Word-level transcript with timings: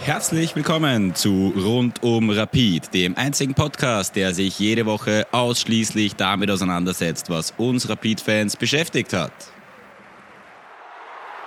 Herzlich 0.00 0.54
willkommen 0.54 1.14
zu 1.14 1.52
Rund 1.56 2.02
um 2.02 2.28
Rapid, 2.30 2.92
dem 2.92 3.16
einzigen 3.16 3.54
Podcast, 3.54 4.16
der 4.16 4.34
sich 4.34 4.58
jede 4.58 4.86
Woche 4.86 5.26
ausschließlich 5.32 6.16
damit 6.16 6.50
auseinandersetzt, 6.50 7.30
was 7.30 7.52
uns 7.56 7.88
Rapid-Fans 7.88 8.56
beschäftigt 8.56 9.12
hat. 9.12 9.32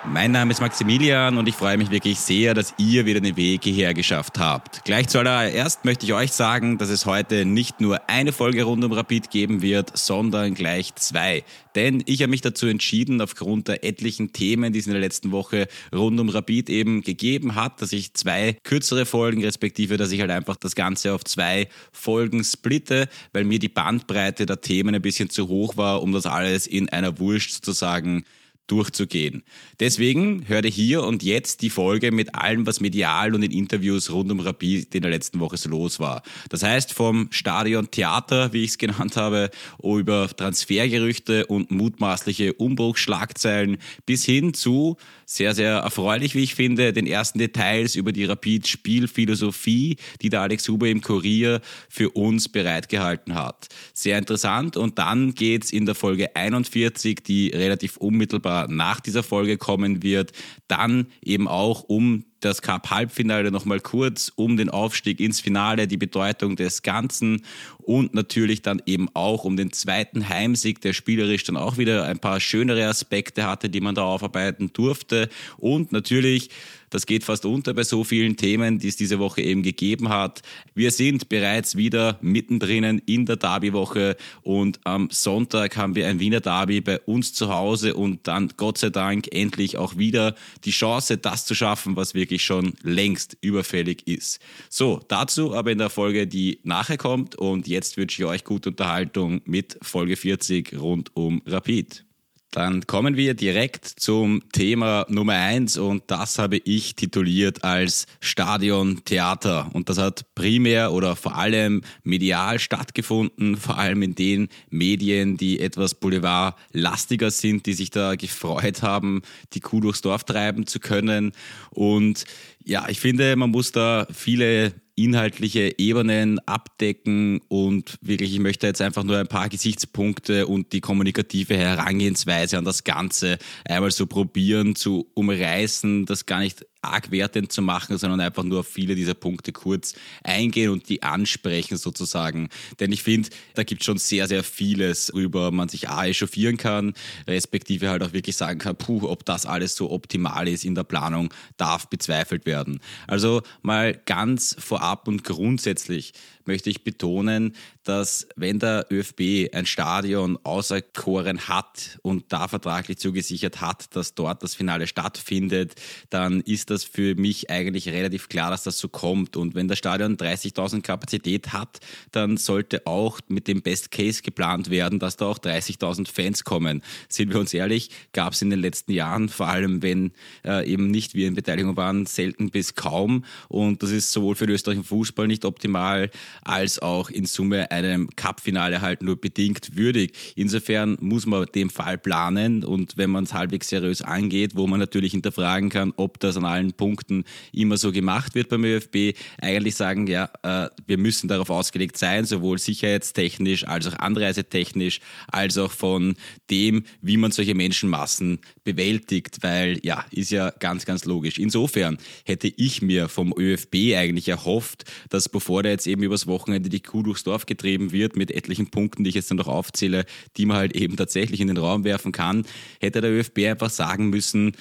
Mein 0.10 0.32
Name 0.32 0.52
ist 0.52 0.62
Maximilian 0.62 1.38
und 1.38 1.50
ich 1.50 1.56
freue 1.56 1.78
mich 1.78 1.92
wirklich 1.92 2.18
sehr, 2.18 2.54
dass 2.54 2.74
ihr 2.78 3.06
wieder 3.06 3.20
den 3.20 3.36
Weg 3.36 3.66
hierher 3.66 3.94
geschafft 3.94 4.40
habt. 4.40 4.86
Gleich 4.86 5.10
zuallererst 5.10 5.84
möchte 5.84 6.06
ich 6.06 6.14
euch 6.14 6.32
sagen, 6.32 6.78
dass 6.78 6.90
es 6.90 7.06
heute 7.06 7.44
nicht 7.44 7.82
nur 7.82 8.10
eine 8.10 8.32
Folge 8.32 8.64
rund 8.64 8.86
um 8.86 8.94
Rapid 8.94 9.30
geben 9.30 9.62
wird, 9.62 9.98
sondern 9.98 10.54
gleich 10.54 10.96
zwei. 10.96 11.44
Denn 11.76 12.04
ich 12.06 12.22
habe 12.22 12.30
mich 12.30 12.40
dazu 12.40 12.68
entschieden, 12.68 13.20
aufgrund 13.20 13.68
der 13.68 13.84
etlichen 13.84 14.32
Themen, 14.32 14.72
die 14.72 14.80
es 14.80 14.88
in 14.88 14.94
der 14.94 15.02
letzten 15.02 15.32
Woche 15.32 15.68
rund 15.94 16.18
um 16.22 16.30
Rapid 16.30 16.70
eben 16.70 17.02
gegeben 17.02 17.56
hat, 17.56 17.82
dass 17.82 17.92
ich 17.92 18.14
zwei 18.14 18.58
kürzere 18.64 19.06
Folgen, 19.06 19.44
respektive, 19.44 19.98
dass 19.98 20.14
ich 20.14 20.22
halt 20.22 20.32
einfach 20.32 20.56
das 20.56 20.76
Ganze 20.76 21.14
auf 21.14 21.26
zwei 21.26 21.68
Folgen 21.92 22.46
splitte, 22.46 23.10
weil 23.34 23.44
mir 23.44 23.60
die 23.60 23.70
Bandbreite 23.70 24.46
der 24.46 24.62
Themen 24.62 24.96
ein 24.96 25.02
bisschen 25.02 25.30
zu 25.30 25.50
hoch 25.50 25.76
war, 25.76 26.02
um 26.02 26.14
das 26.14 26.26
alles 26.26 26.66
in 26.66 26.88
einer 26.88 27.20
Wurst 27.20 27.52
sozusagen 27.52 28.24
durchzugehen. 28.68 29.44
Deswegen 29.80 30.48
hörte 30.48 30.68
hier 30.68 31.04
und 31.04 31.24
jetzt 31.24 31.62
die 31.62 31.70
Folge 31.70 32.12
mit 32.12 32.36
allem, 32.36 32.66
was 32.66 32.80
medial 32.80 33.34
und 33.34 33.44
in 33.44 33.52
Interviews 33.52 34.12
rund 34.12 34.32
um 34.32 34.40
Rapid 34.40 34.94
in 34.94 35.02
der 35.02 35.12
letzten 35.12 35.40
Woche 35.40 35.58
so 35.58 35.70
los 35.70 36.00
war. 36.00 36.22
Das 36.50 36.64
heißt, 36.64 36.94
vom 36.94 37.30
Stadion 37.32 37.90
Theater, 37.90 38.54
wie 38.54 38.64
ich 38.64 38.72
es 38.72 38.78
genannt 38.78 39.16
habe, 39.16 39.50
über 39.82 40.28
Transfergerüchte 40.28 41.46
und 41.48 41.72
mutmaßliche 41.72 42.54
Umbruchsschlagzeilen 42.54 43.78
bis 44.06 44.26
hin 44.26 44.54
zu 44.54 44.98
sehr, 45.30 45.54
sehr 45.54 45.74
erfreulich, 45.80 46.36
wie 46.36 46.44
ich 46.44 46.56
finde, 46.56 46.94
den 46.94 47.06
ersten 47.06 47.38
Details 47.40 47.96
über 47.96 48.14
die 48.14 48.24
Rapid-Spielphilosophie, 48.24 49.98
die 50.22 50.30
der 50.30 50.42
Alex 50.42 50.68
Huber 50.70 50.88
im 50.88 51.02
Kurier 51.02 51.60
für 51.90 52.12
uns 52.12 52.48
bereitgehalten 52.48 53.36
hat. 53.36 53.68
Sehr 53.94 54.18
interessant. 54.18 54.78
Und 54.78 54.98
dann 54.98 55.36
geht's 55.36 55.72
in 55.72 55.86
der 55.86 55.96
Folge 55.96 56.34
41, 56.34 57.24
die 57.24 57.50
relativ 57.50 57.98
unmittelbar 57.98 58.57
nach 58.66 59.00
dieser 59.00 59.22
Folge 59.22 59.58
kommen 59.58 60.02
wird, 60.02 60.32
dann 60.68 61.08
eben 61.22 61.48
auch 61.48 61.84
um 61.84 62.26
das 62.40 62.62
Cup-Halbfinale 62.62 63.52
nochmal 63.52 63.80
kurz 63.80 64.32
um 64.36 64.58
den 64.58 64.70
Aufstieg 64.70 65.20
ins 65.20 65.40
Finale, 65.40 65.88
die 65.88 65.98
Bedeutung 65.98 66.56
des 66.56 66.84
Ganzen 66.84 67.44
und 67.80 68.14
natürlich 68.14 68.62
dann 68.62 68.82
eben 68.86 69.10
auch 69.14 69.44
um 69.44 69.58
den 69.58 69.72
zweiten 69.72 70.28
Heimsieg, 70.30 70.82
der 70.82 70.94
spielerisch 70.94 71.44
dann 71.44 71.58
auch 71.58 71.78
wieder 71.78 72.06
ein 72.06 72.20
paar 72.20 72.40
schönere 72.40 72.88
Aspekte 72.88 73.46
hatte, 73.46 73.70
die 73.70 73.82
man 73.82 73.96
da 73.96 74.04
aufarbeiten 74.04 74.72
durfte 74.74 75.30
und 75.58 75.92
natürlich 75.92 76.50
das 76.90 77.06
geht 77.06 77.26
fast 77.26 77.46
unter 77.46 77.74
bei 77.74 77.84
so 77.84 78.04
vielen 78.06 78.38
Themen, 78.38 78.80
die 78.80 78.88
es 78.88 78.96
diese 78.96 79.20
Woche 79.20 79.42
eben 79.42 79.62
gegeben 79.62 80.08
hat. 80.08 80.42
Wir 80.74 80.92
sind 80.92 81.28
bereits 81.28 81.76
wieder 81.76 82.18
mittendrin 82.22 83.02
in 83.06 83.26
der 83.26 83.36
Derby-Woche 83.36 84.16
und 84.42 84.80
am 84.86 85.10
Sonntag 85.12 85.76
haben 85.76 85.96
wir 85.96 86.08
ein 86.08 86.20
Wiener 86.20 86.40
Derby 86.40 86.80
bei 86.80 87.00
uns 87.02 87.34
zu 87.34 87.50
Hause 87.54 87.94
und 87.94 88.28
dann 88.28 88.54
Gott 88.56 88.78
sei 88.78 88.90
Dank 88.90 89.28
endlich 89.34 89.78
auch 89.78 89.98
wieder 89.98 90.36
die 90.64 90.72
Chance, 90.72 91.18
das 91.18 91.46
zu 91.46 91.56
schaffen, 91.56 91.98
was 91.98 92.14
wirklich 92.28 92.44
schon 92.44 92.74
längst 92.84 93.38
überfällig 93.40 94.06
ist. 94.06 94.40
So, 94.70 95.00
dazu 95.08 95.56
aber 95.56 95.72
in 95.72 95.78
der 95.78 95.90
Folge, 95.90 96.28
die 96.28 96.60
nachher 96.64 96.98
kommt 96.98 97.36
und 97.36 97.68
jetzt 97.68 97.96
wünsche 97.96 98.22
ich 98.22 98.28
euch 98.28 98.44
gute 98.44 98.70
Unterhaltung 98.70 99.42
mit 99.46 99.78
Folge 99.82 100.18
40 100.18 100.78
rund 100.78 101.16
um 101.16 101.42
Rapid. 101.46 102.07
Dann 102.52 102.88
kommen 102.88 103.18
wir 103.18 103.34
direkt 103.34 103.86
zum 103.86 104.42
Thema 104.52 105.06
Nummer 105.10 105.34
eins 105.34 105.78
und 105.78 106.04
das 106.08 106.40
habe 106.40 106.58
ich 106.58 106.96
tituliert 106.96 107.64
als 107.66 108.06
Stadion 108.22 109.04
Theater. 109.04 109.70
Und 109.74 109.90
das 109.90 109.98
hat 109.98 110.34
primär 110.34 110.94
oder 110.94 111.18
vor 111.18 111.36
allem 111.36 111.82
medial 112.04 112.58
stattgefunden, 112.60 113.58
vor 113.58 113.78
allem 113.78 114.02
in 114.02 114.16
den 114.16 114.48
Medien, 114.70 115.36
die 115.36 115.60
etwas 115.60 115.94
boulevardlastiger 115.96 117.32
sind, 117.32 117.66
die 117.66 117.74
sich 117.74 117.92
da 117.92 118.16
gefreut 118.16 118.82
haben, 118.82 119.24
die 119.54 119.60
Kuh 119.60 119.82
durchs 119.82 120.02
Dorf 120.02 120.24
treiben 120.24 120.66
zu 120.68 120.80
können. 120.80 121.34
Und 121.72 122.24
ja, 122.64 122.88
ich 122.88 123.00
finde, 123.00 123.36
man 123.36 123.52
muss 123.52 123.74
da 123.74 124.08
viele 124.12 124.74
inhaltliche 124.98 125.76
Ebenen 125.78 126.40
abdecken 126.48 127.40
und 127.48 127.98
wirklich, 128.02 128.34
ich 128.34 128.40
möchte 128.40 128.66
jetzt 128.66 128.82
einfach 128.82 129.04
nur 129.04 129.18
ein 129.18 129.28
paar 129.28 129.48
Gesichtspunkte 129.48 130.48
und 130.48 130.74
die 130.74 130.82
kommunikative 130.82 131.56
Herangehensweise 131.56 132.58
an 132.58 132.66
das 132.66 132.84
Ganze 132.84 133.38
einmal 133.64 133.92
so 133.92 134.08
probieren 134.08 134.76
zu 134.76 135.08
umreißen, 135.14 136.08
das 136.08 136.26
gar 136.26 136.40
nicht 136.40 136.66
arg 136.92 137.12
wertend 137.12 137.52
zu 137.52 137.62
machen, 137.62 137.98
sondern 137.98 138.20
einfach 138.20 138.44
nur 138.44 138.62
auf 138.62 138.68
viele 138.68 138.96
dieser 138.96 139.14
Punkte 139.14 139.52
kurz 139.52 139.94
eingehen 140.24 140.72
und 140.72 140.90
die 140.90 141.04
ansprechen 141.04 141.78
sozusagen. 141.78 142.50
Denn 142.80 142.92
ich 142.92 143.04
finde, 143.04 143.30
da 143.54 143.64
gibt 143.64 143.82
es 143.82 143.86
schon 143.86 143.98
sehr, 143.98 144.28
sehr 144.28 144.44
vieles, 144.44 145.12
worüber 145.14 145.52
man 145.52 145.70
sich 145.70 145.90
A 145.90 146.06
echauffieren 146.06 146.58
kann, 146.58 146.94
respektive 147.28 147.90
halt 147.90 148.04
auch 148.04 148.14
wirklich 148.14 148.36
sagen 148.36 148.60
kann, 148.60 148.76
puh, 148.76 149.08
ob 149.08 149.26
das 149.26 149.46
alles 149.46 149.76
so 149.76 149.92
optimal 149.92 150.48
ist 150.48 150.66
in 150.66 150.76
der 150.76 150.84
Planung, 150.84 151.34
darf 151.58 151.88
bezweifelt 151.88 152.46
werden. 152.46 152.80
Also 153.08 153.42
mal 153.62 154.00
ganz 154.06 154.56
vorab 154.60 155.08
und 155.08 155.24
grundsätzlich 155.24 156.14
möchte 156.46 156.70
ich 156.70 156.84
betonen, 156.84 157.54
dass 157.88 158.28
wenn 158.36 158.60
der 158.60 158.86
ÖFB 158.92 159.54
ein 159.54 159.66
Stadion 159.66 160.38
auserkoren 160.44 161.48
hat 161.48 162.00
und 162.02 162.26
da 162.34 162.50
vertraglich 162.50 162.98
zugesichert 162.98 163.62
hat, 163.62 163.96
dass 163.96 164.14
dort 164.14 164.44
das 164.44 164.56
Finale 164.56 164.88
stattfindet, 164.88 165.76
dann 166.10 166.42
ist 166.42 166.70
das 166.70 166.84
für 166.84 167.16
mich 167.16 167.50
eigentlich 167.50 167.88
relativ 167.88 168.28
klar, 168.28 168.52
dass 168.52 168.64
das 168.64 168.78
so 168.78 168.90
kommt. 168.90 169.38
Und 169.38 169.56
wenn 169.56 169.70
das 169.70 169.78
Stadion 169.78 170.18
30.000 170.18 170.82
Kapazität 170.82 171.54
hat, 171.54 171.80
dann 172.12 172.36
sollte 172.36 172.86
auch 172.86 173.20
mit 173.30 173.48
dem 173.48 173.62
Best 173.62 173.92
Case 173.92 174.22
geplant 174.22 174.70
werden, 174.70 175.00
dass 175.00 175.16
da 175.16 175.28
auch 175.28 175.40
30.000 175.40 176.12
Fans 176.12 176.44
kommen. 176.44 176.82
Sind 177.08 177.32
wir 177.32 177.40
uns 177.40 177.54
ehrlich, 177.54 177.90
gab 178.12 178.34
es 178.34 178.42
in 178.42 178.50
den 178.50 178.60
letzten 178.60 178.92
Jahren, 178.92 179.30
vor 179.30 179.48
allem 179.48 179.82
wenn 179.82 180.12
äh, 180.44 180.70
eben 180.70 180.92
nicht 180.92 181.14
wir 181.14 181.28
in 181.28 181.36
Beteiligung 181.36 181.78
waren, 181.78 182.06
selten 182.06 182.50
bis 182.50 182.76
kaum. 182.76 183.24
Und 183.48 183.82
das 183.82 183.92
ist 183.92 184.12
sowohl 184.12 184.36
für 184.36 184.46
den 184.46 184.56
österreichischen 184.56 184.84
Fußball 184.86 185.28
nicht 185.28 185.46
optimal, 185.46 186.10
als 186.44 186.80
auch 186.80 187.10
in 187.10 187.26
Summe 187.26 187.72
einem 187.86 188.10
Cup-Finale 188.16 188.82
halt 188.82 189.02
nur 189.02 189.20
bedingt 189.20 189.76
würdig. 189.76 190.14
Insofern 190.36 190.98
muss 191.00 191.26
man 191.26 191.46
den 191.54 191.70
Fall 191.70 191.98
planen 191.98 192.64
und 192.64 192.98
wenn 192.98 193.10
man 193.10 193.24
es 193.24 193.34
halbwegs 193.34 193.70
seriös 193.70 194.02
angeht, 194.02 194.52
wo 194.56 194.68
man 194.68 194.80
natürlich 194.80 195.12
hinterfragen 195.12 195.70
kann, 195.70 195.94
ob 195.98 196.20
das 196.20 196.38
an 196.38 196.46
allen 196.46 196.74
Punkten 196.74 197.24
immer 197.52 197.78
so 197.78 197.92
gemacht 197.92 198.36
wird 198.36 198.50
beim 198.50 198.64
ÖFB, 198.64 199.18
eigentlich 199.42 199.76
sagen, 199.76 200.08
ja, 200.08 200.30
äh, 200.44 200.70
wir 200.86 200.98
müssen 200.98 201.28
darauf 201.28 201.50
ausgelegt 201.50 201.98
sein, 201.98 202.26
sowohl 202.26 202.58
sicherheitstechnisch 202.58 203.68
als 203.68 203.88
auch 203.88 204.00
anreisetechnisch, 204.00 205.00
als 205.28 205.58
auch 205.58 205.72
von 205.72 206.16
dem, 206.50 206.84
wie 207.02 207.18
man 207.18 207.32
solche 207.32 207.56
Menschenmassen 207.56 208.40
bewältigt, 208.64 209.38
weil 209.42 209.80
ja, 209.84 210.06
ist 210.12 210.32
ja 210.32 210.52
ganz, 210.52 210.86
ganz 210.86 211.06
logisch. 211.06 211.38
Insofern 211.38 211.98
hätte 212.26 212.52
ich 212.56 212.82
mir 212.82 213.10
vom 213.10 213.34
ÖFB 213.38 213.96
eigentlich 213.96 214.30
erhofft, 214.30 214.86
dass 215.10 215.30
bevor 215.30 215.64
der 215.64 215.74
jetzt 215.74 215.88
eben 215.88 216.04
übers 216.04 216.28
Wochenende 216.28 216.70
die 216.70 216.82
Kuh 216.82 217.04
durchs 217.04 217.24
Dorf 217.24 217.46
getrieben 217.68 217.92
wird 217.92 218.16
mit 218.16 218.32
etlichen 218.32 218.68
Punkten, 218.68 219.04
die 219.04 219.10
ich 219.10 219.16
jetzt 219.16 219.30
dann 219.30 219.38
noch 219.38 219.50
aufzähle, 219.50 220.06
die 220.38 220.46
man 220.46 220.58
halt 220.58 220.76
eben 220.76 220.96
tatsächlich 220.96 221.42
in 221.42 221.48
den 221.48 221.58
Raum 221.58 221.84
werfen 221.84 222.14
kann, 222.14 222.46
hätte 222.80 223.02
der 223.02 223.12
ÖFB 223.12 223.40
einfach 223.40 223.70
sagen 223.70 224.10
müssen, 224.10 224.54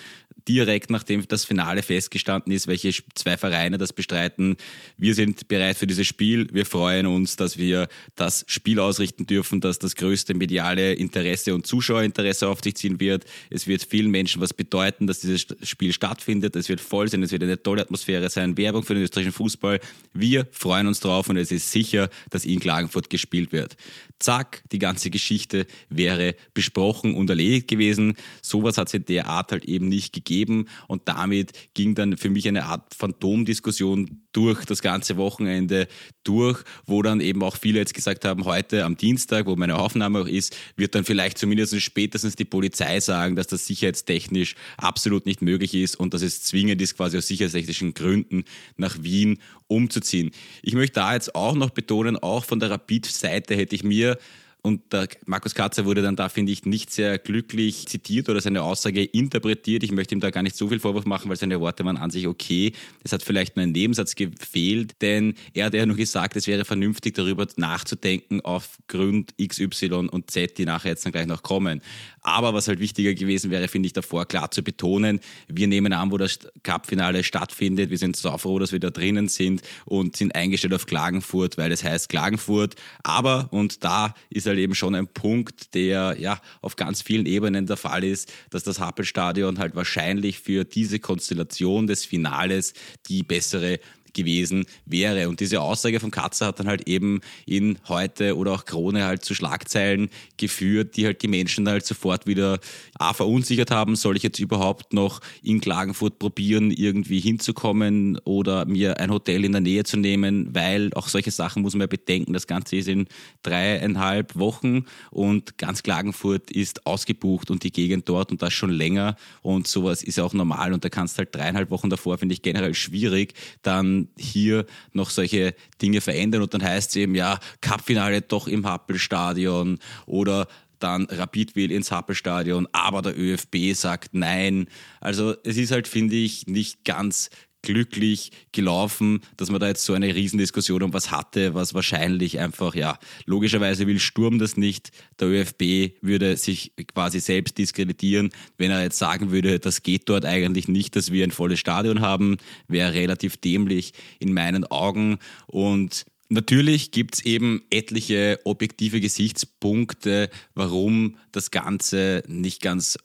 direkt 0.48 0.90
nachdem 0.90 1.26
das 1.26 1.44
Finale 1.44 1.82
festgestanden 1.82 2.52
ist, 2.52 2.66
welche 2.66 2.92
zwei 3.14 3.36
Vereine 3.36 3.78
das 3.78 3.92
bestreiten. 3.92 4.56
Wir 4.96 5.14
sind 5.14 5.48
bereit 5.48 5.76
für 5.76 5.86
dieses 5.86 6.06
Spiel. 6.06 6.48
Wir 6.52 6.66
freuen 6.66 7.06
uns, 7.06 7.36
dass 7.36 7.58
wir 7.58 7.88
das 8.14 8.44
Spiel 8.46 8.78
ausrichten 8.78 9.26
dürfen, 9.26 9.60
dass 9.60 9.78
das 9.78 9.96
größte 9.96 10.34
mediale 10.34 10.94
Interesse 10.94 11.54
und 11.54 11.66
Zuschauerinteresse 11.66 12.48
auf 12.48 12.60
sich 12.62 12.76
ziehen 12.76 13.00
wird. 13.00 13.24
Es 13.50 13.66
wird 13.66 13.82
vielen 13.82 14.10
Menschen 14.10 14.40
was 14.40 14.54
bedeuten, 14.54 15.06
dass 15.06 15.20
dieses 15.20 15.46
Spiel 15.62 15.92
stattfindet. 15.92 16.54
Es 16.54 16.68
wird 16.68 16.80
voll 16.80 17.08
sein, 17.08 17.22
es 17.22 17.32
wird 17.32 17.42
eine 17.42 17.60
tolle 17.60 17.82
Atmosphäre 17.82 18.30
sein, 18.30 18.56
Werbung 18.56 18.84
für 18.84 18.94
den 18.94 19.02
österreichischen 19.02 19.34
Fußball. 19.34 19.80
Wir 20.12 20.46
freuen 20.52 20.86
uns 20.86 21.00
drauf 21.00 21.28
und 21.28 21.36
es 21.36 21.50
ist 21.50 21.72
sicher, 21.72 22.08
dass 22.30 22.44
in 22.44 22.60
Klagenfurt 22.60 23.10
gespielt 23.10 23.52
wird. 23.52 23.76
Zack, 24.18 24.62
die 24.72 24.78
ganze 24.78 25.10
Geschichte 25.10 25.66
wäre 25.90 26.36
besprochen 26.54 27.14
und 27.14 27.28
erledigt 27.28 27.68
gewesen. 27.68 28.14
Sowas 28.40 28.78
hat 28.78 28.88
es 28.88 28.94
in 28.94 29.04
der 29.04 29.26
Art 29.26 29.52
halt 29.52 29.64
eben 29.64 29.88
nicht 29.88 30.12
gegeben 30.12 30.35
gegeben 30.36 30.66
und 30.88 31.02
damit 31.06 31.52
ging 31.74 31.94
dann 31.94 32.16
für 32.16 32.30
mich 32.30 32.46
eine 32.48 32.64
Art 32.64 32.94
Phantomdiskussion 32.94 34.22
durch 34.32 34.64
das 34.64 34.82
ganze 34.82 35.16
Wochenende 35.16 35.88
durch, 36.24 36.62
wo 36.84 37.02
dann 37.02 37.20
eben 37.20 37.42
auch 37.42 37.56
viele 37.56 37.78
jetzt 37.78 37.94
gesagt 37.94 38.24
haben, 38.24 38.44
heute 38.44 38.84
am 38.84 38.96
Dienstag, 38.96 39.46
wo 39.46 39.56
meine 39.56 39.78
Aufnahme 39.78 40.20
auch 40.20 40.26
ist, 40.26 40.56
wird 40.76 40.94
dann 40.94 41.04
vielleicht 41.04 41.38
zumindest 41.38 41.80
spätestens 41.80 42.36
die 42.36 42.44
Polizei 42.44 43.00
sagen, 43.00 43.36
dass 43.36 43.46
das 43.46 43.66
sicherheitstechnisch 43.66 44.54
absolut 44.76 45.26
nicht 45.26 45.42
möglich 45.42 45.74
ist 45.74 45.98
und 45.98 46.12
dass 46.12 46.22
es 46.22 46.42
zwingend 46.42 46.82
ist, 46.82 46.96
quasi 46.96 47.16
aus 47.16 47.26
sicherheitstechnischen 47.26 47.94
Gründen 47.94 48.44
nach 48.76 49.02
Wien 49.02 49.38
umzuziehen. 49.68 50.30
Ich 50.62 50.74
möchte 50.74 50.94
da 50.94 51.14
jetzt 51.14 51.34
auch 51.34 51.54
noch 51.54 51.70
betonen, 51.70 52.16
auch 52.16 52.44
von 52.44 52.60
der 52.60 52.70
Rapid-Seite 52.70 53.56
hätte 53.56 53.74
ich 53.74 53.84
mir 53.84 54.18
und 54.66 54.92
der 54.92 55.06
Markus 55.26 55.54
Katzer 55.54 55.84
wurde 55.84 56.02
dann 56.02 56.16
da, 56.16 56.28
finde 56.28 56.50
ich, 56.50 56.64
nicht 56.64 56.90
sehr 56.90 57.18
glücklich 57.18 57.86
zitiert 57.86 58.28
oder 58.28 58.40
seine 58.40 58.62
Aussage 58.62 59.04
interpretiert. 59.04 59.84
Ich 59.84 59.92
möchte 59.92 60.12
ihm 60.16 60.20
da 60.20 60.30
gar 60.30 60.42
nicht 60.42 60.56
so 60.56 60.66
viel 60.66 60.80
Vorwurf 60.80 61.04
machen, 61.04 61.28
weil 61.28 61.36
seine 61.36 61.60
Worte 61.60 61.84
waren 61.84 61.96
an 61.96 62.10
sich 62.10 62.26
okay. 62.26 62.72
Es 63.04 63.12
hat 63.12 63.22
vielleicht 63.22 63.54
nur 63.54 63.62
ein 63.62 63.70
Nebensatz 63.70 64.16
gefehlt, 64.16 65.00
denn 65.02 65.34
er 65.54 65.66
hat 65.66 65.74
ja 65.74 65.86
nur 65.86 65.94
gesagt, 65.94 66.34
es 66.34 66.48
wäre 66.48 66.64
vernünftig, 66.64 67.14
darüber 67.14 67.46
nachzudenken 67.54 68.40
aufgrund 68.40 69.34
X, 69.36 69.60
Y 69.60 70.08
und 70.08 70.32
Z, 70.32 70.58
die 70.58 70.64
nachher 70.64 70.88
jetzt 70.90 71.04
dann 71.04 71.12
gleich 71.12 71.26
noch 71.26 71.44
kommen. 71.44 71.80
Aber 72.26 72.54
was 72.54 72.66
halt 72.66 72.80
wichtiger 72.80 73.14
gewesen 73.14 73.52
wäre, 73.52 73.68
finde 73.68 73.86
ich, 73.86 73.92
davor 73.92 74.26
klar 74.26 74.50
zu 74.50 74.64
betonen, 74.64 75.20
wir 75.46 75.68
nehmen 75.68 75.92
an, 75.92 76.10
wo 76.10 76.18
das 76.18 76.40
Cup-Finale 76.64 77.22
stattfindet. 77.22 77.90
Wir 77.90 77.98
sind 77.98 78.16
so 78.16 78.36
froh, 78.36 78.58
dass 78.58 78.72
wir 78.72 78.80
da 78.80 78.90
drinnen 78.90 79.28
sind 79.28 79.62
und 79.84 80.16
sind 80.16 80.34
eingestellt 80.34 80.74
auf 80.74 80.86
Klagenfurt, 80.86 81.56
weil 81.56 81.70
es 81.70 81.84
heißt 81.84 82.08
Klagenfurt. 82.08 82.74
Aber, 83.04 83.46
und 83.52 83.84
da 83.84 84.12
ist 84.28 84.48
halt 84.48 84.58
eben 84.58 84.74
schon 84.74 84.96
ein 84.96 85.06
Punkt, 85.06 85.72
der 85.74 86.16
ja 86.18 86.40
auf 86.62 86.74
ganz 86.74 87.00
vielen 87.00 87.26
Ebenen 87.26 87.66
der 87.66 87.76
Fall 87.76 88.02
ist, 88.02 88.32
dass 88.50 88.64
das 88.64 88.80
Happelstadion 88.80 89.60
halt 89.60 89.76
wahrscheinlich 89.76 90.40
für 90.40 90.64
diese 90.64 90.98
Konstellation 90.98 91.86
des 91.86 92.04
Finales 92.04 92.74
die 93.08 93.22
bessere 93.22 93.78
gewesen 94.16 94.66
wäre. 94.84 95.28
Und 95.28 95.38
diese 95.38 95.60
Aussage 95.60 96.00
von 96.00 96.10
Katzer 96.10 96.46
hat 96.46 96.58
dann 96.58 96.66
halt 96.66 96.88
eben 96.88 97.20
in 97.44 97.78
heute 97.86 98.36
oder 98.36 98.52
auch 98.52 98.64
Krone 98.64 99.04
halt 99.04 99.24
zu 99.24 99.34
Schlagzeilen 99.34 100.08
geführt, 100.36 100.96
die 100.96 101.06
halt 101.06 101.22
die 101.22 101.28
Menschen 101.28 101.68
halt 101.68 101.86
sofort 101.86 102.26
wieder 102.26 102.58
A, 102.98 103.12
verunsichert 103.12 103.70
haben, 103.70 103.94
soll 103.94 104.16
ich 104.16 104.22
jetzt 104.22 104.40
überhaupt 104.40 104.92
noch 104.92 105.20
in 105.42 105.60
Klagenfurt 105.60 106.18
probieren, 106.18 106.70
irgendwie 106.70 107.20
hinzukommen 107.20 108.18
oder 108.24 108.64
mir 108.64 108.98
ein 108.98 109.10
Hotel 109.10 109.44
in 109.44 109.52
der 109.52 109.60
Nähe 109.60 109.84
zu 109.84 109.96
nehmen, 109.96 110.54
weil 110.54 110.92
auch 110.94 111.08
solche 111.08 111.30
Sachen 111.30 111.62
muss 111.62 111.74
man 111.74 111.82
ja 111.82 111.86
bedenken. 111.86 112.32
Das 112.32 112.46
Ganze 112.46 112.76
ist 112.76 112.88
in 112.88 113.06
dreieinhalb 113.42 114.36
Wochen 114.36 114.86
und 115.10 115.58
ganz 115.58 115.82
Klagenfurt 115.82 116.50
ist 116.50 116.86
ausgebucht 116.86 117.50
und 117.50 117.62
die 117.62 117.72
Gegend 117.72 118.08
dort 118.08 118.30
und 118.30 118.40
das 118.42 118.52
schon 118.52 118.70
länger 118.70 119.16
und 119.42 119.66
sowas 119.66 120.02
ist 120.02 120.16
ja 120.16 120.24
auch 120.24 120.32
normal 120.32 120.72
und 120.72 120.84
da 120.84 120.88
kannst 120.88 121.18
halt 121.18 121.34
dreieinhalb 121.34 121.70
Wochen 121.70 121.90
davor, 121.90 122.16
finde 122.18 122.32
ich 122.32 122.42
generell 122.42 122.74
schwierig, 122.74 123.34
dann 123.62 124.05
hier 124.18 124.66
noch 124.92 125.10
solche 125.10 125.54
Dinge 125.80 126.00
verändern 126.00 126.42
und 126.42 126.54
dann 126.54 126.62
heißt 126.62 126.90
es 126.90 126.96
eben, 126.96 127.14
ja, 127.14 127.38
Cupfinale 127.60 128.22
doch 128.22 128.48
im 128.48 128.66
Happelstadion 128.66 129.78
oder 130.06 130.46
dann 130.78 131.06
Rapid 131.06 131.56
will 131.56 131.72
ins 131.72 131.90
Happelstadion, 131.90 132.68
aber 132.72 133.02
der 133.02 133.18
ÖFB 133.18 133.72
sagt 133.74 134.10
nein. 134.12 134.66
Also 135.00 135.34
es 135.44 135.56
ist 135.56 135.70
halt, 135.70 135.88
finde 135.88 136.16
ich, 136.16 136.46
nicht 136.46 136.84
ganz 136.84 137.30
glücklich 137.66 138.30
gelaufen, 138.52 139.20
dass 139.36 139.50
man 139.50 139.60
da 139.60 139.66
jetzt 139.66 139.84
so 139.84 139.92
eine 139.92 140.14
Riesendiskussion 140.14 140.84
um 140.84 140.92
was 140.92 141.10
hatte, 141.10 141.52
was 141.54 141.74
wahrscheinlich 141.74 142.38
einfach, 142.38 142.76
ja, 142.76 142.96
logischerweise 143.24 143.88
will 143.88 143.98
Sturm 143.98 144.38
das 144.38 144.56
nicht. 144.56 144.90
Der 145.18 145.26
ÖFB 145.26 145.96
würde 146.00 146.36
sich 146.36 146.72
quasi 146.94 147.18
selbst 147.18 147.58
diskreditieren, 147.58 148.30
wenn 148.56 148.70
er 148.70 148.82
jetzt 148.82 148.98
sagen 148.98 149.32
würde, 149.32 149.58
das 149.58 149.82
geht 149.82 150.08
dort 150.08 150.24
eigentlich 150.24 150.68
nicht, 150.68 150.94
dass 150.94 151.10
wir 151.10 151.24
ein 151.24 151.32
volles 151.32 151.58
Stadion 151.58 152.02
haben, 152.02 152.36
wäre 152.68 152.94
relativ 152.94 153.36
dämlich 153.36 153.92
in 154.20 154.32
meinen 154.32 154.64
Augen 154.64 155.18
und 155.48 156.06
Natürlich 156.28 156.90
gibt 156.90 157.14
es 157.14 157.24
eben 157.24 157.62
etliche 157.70 158.40
objektive 158.44 159.00
Gesichtspunkte, 159.00 160.28
warum 160.54 161.18
das 161.30 161.52
Ganze 161.52 162.24
nicht 162.26 162.62
ganz 162.62 162.98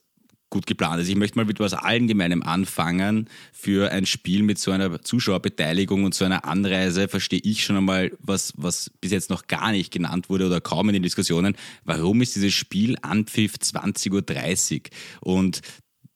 gut 0.51 0.67
geplant 0.67 1.01
ist. 1.01 1.09
Ich 1.09 1.15
möchte 1.15 1.39
mal 1.39 1.45
mit 1.45 1.59
etwas 1.59 1.73
Allgemeinem 1.73 2.43
anfangen. 2.43 3.27
Für 3.51 3.91
ein 3.91 4.05
Spiel 4.05 4.43
mit 4.43 4.59
so 4.59 4.69
einer 4.69 5.01
Zuschauerbeteiligung 5.01 6.03
und 6.03 6.13
so 6.13 6.25
einer 6.25 6.45
Anreise 6.45 7.07
verstehe 7.07 7.39
ich 7.43 7.63
schon 7.63 7.77
einmal, 7.77 8.11
was, 8.19 8.53
was 8.57 8.91
bis 9.01 9.11
jetzt 9.11 9.31
noch 9.31 9.47
gar 9.47 9.71
nicht 9.71 9.91
genannt 9.91 10.29
wurde 10.29 10.45
oder 10.45 10.61
kaum 10.61 10.89
in 10.89 10.93
den 10.93 11.03
Diskussionen. 11.03 11.55
Warum 11.85 12.21
ist 12.21 12.35
dieses 12.35 12.53
Spiel 12.53 12.97
Anpfiff 13.01 13.55
20.30 13.55 14.81
Uhr? 14.81 14.89
Und 15.21 15.61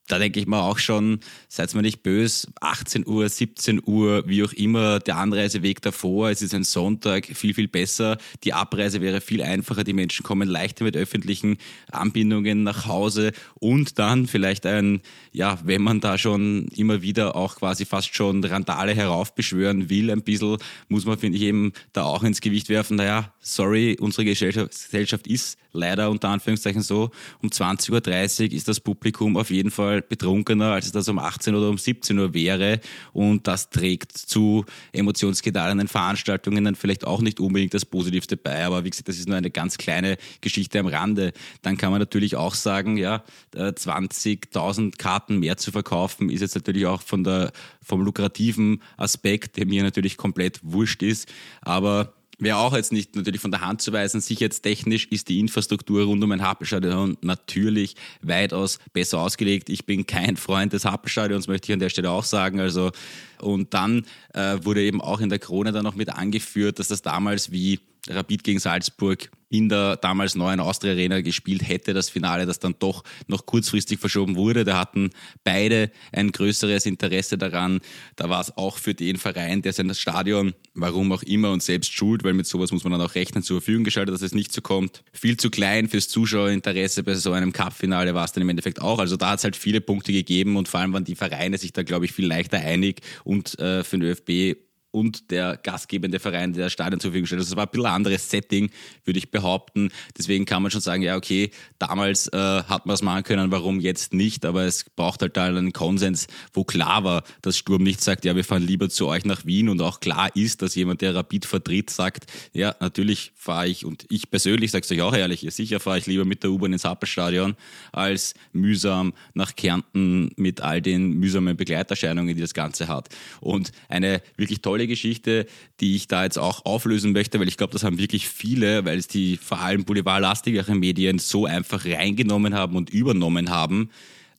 da 0.07 0.19
denke 0.19 0.39
ich 0.39 0.45
mir 0.45 0.61
auch 0.61 0.77
schon, 0.77 1.19
seid 1.47 1.73
mir 1.73 1.81
nicht 1.81 2.03
böse, 2.03 2.47
18 2.61 3.07
Uhr, 3.07 3.27
17 3.27 3.81
Uhr, 3.85 4.23
wie 4.27 4.43
auch 4.43 4.53
immer, 4.53 4.99
der 4.99 5.17
Anreiseweg 5.17 5.81
davor, 5.81 6.29
es 6.29 6.41
ist 6.41 6.53
ein 6.53 6.63
Sonntag, 6.63 7.25
viel, 7.25 7.53
viel 7.53 7.67
besser. 7.67 8.17
Die 8.43 8.53
Abreise 8.53 9.01
wäre 9.01 9.19
viel 9.19 9.41
einfacher, 9.41 9.83
die 9.83 9.93
Menschen 9.93 10.23
kommen 10.23 10.47
leichter 10.47 10.83
mit 10.83 10.95
öffentlichen 10.95 11.57
Anbindungen 11.91 12.63
nach 12.63 12.85
Hause. 12.85 13.31
Und 13.55 13.97
dann 13.97 14.27
vielleicht 14.27 14.65
ein, 14.65 15.01
ja, 15.31 15.57
wenn 15.63 15.81
man 15.81 16.01
da 16.01 16.17
schon 16.17 16.67
immer 16.75 17.01
wieder 17.01 17.35
auch 17.35 17.55
quasi 17.55 17.85
fast 17.85 18.15
schon 18.15 18.43
Randale 18.43 18.93
heraufbeschwören 18.93 19.89
will, 19.89 20.11
ein 20.11 20.21
bisschen, 20.21 20.57
muss 20.87 21.05
man, 21.05 21.17
finde 21.17 21.37
ich, 21.37 21.43
eben 21.43 21.73
da 21.93 22.03
auch 22.03 22.23
ins 22.23 22.41
Gewicht 22.41 22.69
werfen, 22.69 22.97
naja, 22.97 23.33
sorry, 23.39 23.97
unsere 23.99 24.25
Gesellschaft 24.25 25.27
ist 25.27 25.57
leider 25.75 26.09
unter 26.09 26.29
Anführungszeichen 26.29 26.81
so, 26.81 27.11
um 27.41 27.49
20.30 27.49 28.45
Uhr 28.45 28.53
ist 28.53 28.67
das 28.67 28.79
Publikum 28.79 29.37
auf 29.37 29.49
jeden 29.49 29.71
Fall 29.71 29.94
betrunkener, 30.01 30.73
als 30.73 30.85
es 30.85 30.91
das 30.91 31.07
um 31.07 31.19
18 31.19 31.55
oder 31.55 31.69
um 31.69 31.77
17 31.77 32.17
Uhr 32.17 32.33
wäre. 32.33 32.79
Und 33.13 33.47
das 33.47 33.69
trägt 33.69 34.17
zu 34.17 34.65
emotionsgeladenen 34.91 35.87
Veranstaltungen 35.87 36.63
dann 36.63 36.75
vielleicht 36.75 37.05
auch 37.05 37.21
nicht 37.21 37.39
unbedingt 37.39 37.73
das 37.73 37.85
Positivste 37.85 38.37
bei. 38.37 38.65
Aber 38.65 38.83
wie 38.83 38.89
gesagt, 38.89 39.09
das 39.09 39.17
ist 39.17 39.27
nur 39.27 39.37
eine 39.37 39.51
ganz 39.51 39.77
kleine 39.77 40.17
Geschichte 40.41 40.79
am 40.79 40.87
Rande. 40.87 41.33
Dann 41.61 41.77
kann 41.77 41.91
man 41.91 41.99
natürlich 41.99 42.35
auch 42.35 42.55
sagen, 42.55 42.97
ja, 42.97 43.23
20.000 43.55 44.87
äh, 44.87 44.91
Karten 44.97 45.39
mehr 45.39 45.57
zu 45.57 45.71
verkaufen 45.71 46.29
ist 46.29 46.41
jetzt 46.41 46.55
natürlich 46.55 46.85
auch 46.85 47.01
von 47.01 47.23
der, 47.23 47.51
vom 47.81 48.01
lukrativen 48.01 48.81
Aspekt, 48.97 49.57
der 49.57 49.65
mir 49.65 49.83
natürlich 49.83 50.17
komplett 50.17 50.59
wurscht 50.63 51.03
ist. 51.03 51.31
Aber 51.61 52.13
Wäre 52.37 52.57
auch 52.57 52.75
jetzt 52.75 52.91
nicht 52.91 53.15
natürlich 53.15 53.39
von 53.39 53.51
der 53.51 53.61
Hand 53.61 53.81
zu 53.81 53.93
weisen, 53.93 54.19
sicherheitstechnisch 54.19 55.07
ist 55.09 55.29
die 55.29 55.39
Infrastruktur 55.39 56.03
rund 56.03 56.23
um 56.23 56.31
ein 56.31 56.41
Happelstadion 56.41 57.17
natürlich 57.21 57.95
weitaus 58.21 58.79
besser 58.91 59.19
ausgelegt. 59.19 59.69
Ich 59.69 59.85
bin 59.85 60.05
kein 60.05 60.35
Freund 60.35 60.73
des 60.73 60.83
Happelstadions, 60.83 61.47
möchte 61.47 61.71
ich 61.71 61.73
an 61.73 61.79
der 61.79 61.89
Stelle 61.89 62.11
auch 62.11 62.25
sagen. 62.25 62.59
Also, 62.59 62.91
und 63.39 63.73
dann 63.73 64.05
äh, 64.33 64.57
wurde 64.63 64.81
eben 64.81 65.01
auch 65.01 65.21
in 65.21 65.29
der 65.29 65.39
Krone 65.39 65.71
dann 65.71 65.83
noch 65.83 65.95
mit 65.95 66.09
angeführt, 66.09 66.79
dass 66.79 66.89
das 66.89 67.01
damals 67.01 67.51
wie 67.51 67.79
Rapid 68.09 68.43
gegen 68.43 68.59
Salzburg 68.59 69.29
in 69.49 69.69
der 69.69 69.95
damals 69.97 70.35
neuen 70.35 70.59
Austria 70.59 70.93
Arena 70.93 71.21
gespielt 71.21 71.67
hätte, 71.67 71.93
das 71.93 72.09
Finale, 72.09 72.45
das 72.45 72.59
dann 72.59 72.75
doch 72.79 73.03
noch 73.27 73.45
kurzfristig 73.45 73.99
verschoben 73.99 74.35
wurde. 74.35 74.63
Da 74.63 74.77
hatten 74.77 75.11
beide 75.43 75.91
ein 76.11 76.31
größeres 76.31 76.85
Interesse 76.85 77.37
daran. 77.37 77.79
Da 78.15 78.29
war 78.29 78.41
es 78.41 78.55
auch 78.57 78.77
für 78.77 78.93
den 78.93 79.17
Verein, 79.17 79.61
der 79.61 79.73
sein 79.73 79.93
Stadion, 79.93 80.53
warum 80.73 81.11
auch 81.11 81.23
immer, 81.23 81.51
und 81.51 81.63
selbst 81.63 81.93
schuld, 81.93 82.23
weil 82.23 82.33
mit 82.33 82.47
sowas 82.47 82.71
muss 82.71 82.83
man 82.83 82.91
dann 82.91 83.01
auch 83.01 83.15
rechnen, 83.15 83.43
zur 83.43 83.61
Verfügung 83.61 83.83
geschaltet, 83.83 84.13
dass 84.15 84.21
es 84.21 84.33
nicht 84.33 84.51
so 84.51 84.61
kommt. 84.61 85.03
Viel 85.13 85.37
zu 85.37 85.49
klein 85.49 85.87
fürs 85.87 86.07
Zuschauerinteresse 86.09 87.03
bei 87.03 87.13
so 87.13 87.31
einem 87.31 87.53
Cup-Finale 87.53 88.13
war 88.13 88.25
es 88.25 88.31
dann 88.31 88.41
im 88.41 88.49
Endeffekt 88.49 88.81
auch. 88.81 88.99
Also 88.99 89.15
da 89.15 89.31
hat 89.31 89.39
es 89.39 89.43
halt 89.43 89.55
viele 89.55 89.79
Punkte 89.79 90.11
gegeben 90.11 90.57
und 90.57 90.67
vor 90.67 90.79
allem 90.79 90.93
waren 90.93 91.05
die 91.05 91.15
Vereine 91.15 91.57
sich 91.57 91.71
da, 91.71 91.83
glaube 91.83 92.05
ich, 92.05 92.11
viel 92.11 92.25
leichter 92.27 92.57
einig 92.57 93.01
und 93.23 93.57
äh, 93.59 93.83
für 93.83 93.97
den 93.97 94.09
ÖFB 94.09 94.57
und 94.95 95.29
der 95.29 95.57
gastgebende 95.57 96.19
Verein, 96.19 96.53
der 96.53 96.65
das 96.65 96.73
Stadion 96.73 97.01
zur 97.01 97.11
Verfügung 97.11 97.27
stellt. 97.27 97.39
Also 97.39 97.51
es 97.51 97.57
war 97.57 97.65
ein 97.65 97.69
bisschen 97.69 97.85
ein 97.85 97.91
anderes 97.91 98.29
Setting, 98.29 98.69
würde 99.03 99.19
ich 99.19 99.29
behaupten. 99.29 99.89
Deswegen 100.17 100.45
kann 100.45 100.61
man 100.61 100.71
schon 100.71 100.79
sagen, 100.79 101.03
ja, 101.03 101.17
okay, 101.17 101.51
damals 101.79 102.27
äh, 102.29 102.37
hat 102.37 102.85
man 102.85 102.93
es 102.93 103.01
machen 103.01 103.23
können, 103.23 103.51
warum 103.51 103.81
jetzt 103.81 104.13
nicht? 104.13 104.45
Aber 104.45 104.63
es 104.63 104.85
braucht 104.95 105.21
halt 105.21 105.35
da 105.35 105.45
einen 105.45 105.73
Konsens, 105.73 106.27
wo 106.53 106.63
klar 106.63 107.03
war, 107.03 107.23
dass 107.41 107.57
Sturm 107.57 107.83
nicht 107.83 108.01
sagt, 108.01 108.23
ja, 108.23 108.37
wir 108.37 108.45
fahren 108.45 108.63
lieber 108.63 108.89
zu 108.89 109.07
euch 109.07 109.25
nach 109.25 109.45
Wien 109.45 109.67
und 109.67 109.81
auch 109.81 109.99
klar 109.99 110.33
ist, 110.33 110.61
dass 110.61 110.75
jemand, 110.75 111.01
der 111.01 111.13
Rapid 111.13 111.45
vertritt, 111.45 111.89
sagt, 111.89 112.27
ja, 112.53 112.73
natürlich 112.79 113.33
fahre 113.35 113.67
ich 113.67 113.83
und 113.83 114.05
ich 114.09 114.31
persönlich 114.31 114.71
sage 114.71 114.85
es 114.85 114.91
euch 114.91 115.01
auch 115.01 115.13
ehrlich, 115.13 115.45
sicher 115.49 115.81
fahre 115.81 115.97
ich 115.97 116.05
lieber 116.05 116.23
mit 116.23 116.43
der 116.43 116.51
U-Bahn 116.51 116.71
ins 116.71 116.85
Happelstadion 116.85 117.55
als 117.91 118.33
mühsam 118.53 119.13
nach 119.33 119.57
Kärnten 119.57 120.31
mit 120.37 120.61
all 120.61 120.81
den 120.81 121.09
mühsamen 121.09 121.57
Begleiterscheinungen, 121.57 122.33
die 122.33 122.41
das 122.41 122.53
Ganze 122.53 122.87
hat. 122.87 123.09
Und 123.41 123.73
eine 123.89 124.21
wirklich 124.37 124.61
tolle 124.61 124.84
Geschichte, 124.87 125.45
die 125.79 125.95
ich 125.95 126.07
da 126.07 126.23
jetzt 126.23 126.37
auch 126.37 126.65
auflösen 126.65 127.11
möchte, 127.11 127.39
weil 127.39 127.47
ich 127.47 127.57
glaube, 127.57 127.73
das 127.73 127.83
haben 127.83 127.97
wirklich 127.97 128.27
viele, 128.27 128.85
weil 128.85 128.97
es 128.97 129.07
die 129.07 129.37
vor 129.37 129.59
allem 129.59 129.85
boulevardlastigeren 129.85 130.79
Medien 130.79 131.19
so 131.19 131.45
einfach 131.45 131.85
reingenommen 131.85 132.53
haben 132.53 132.75
und 132.75 132.89
übernommen 132.89 133.49
haben. 133.49 133.89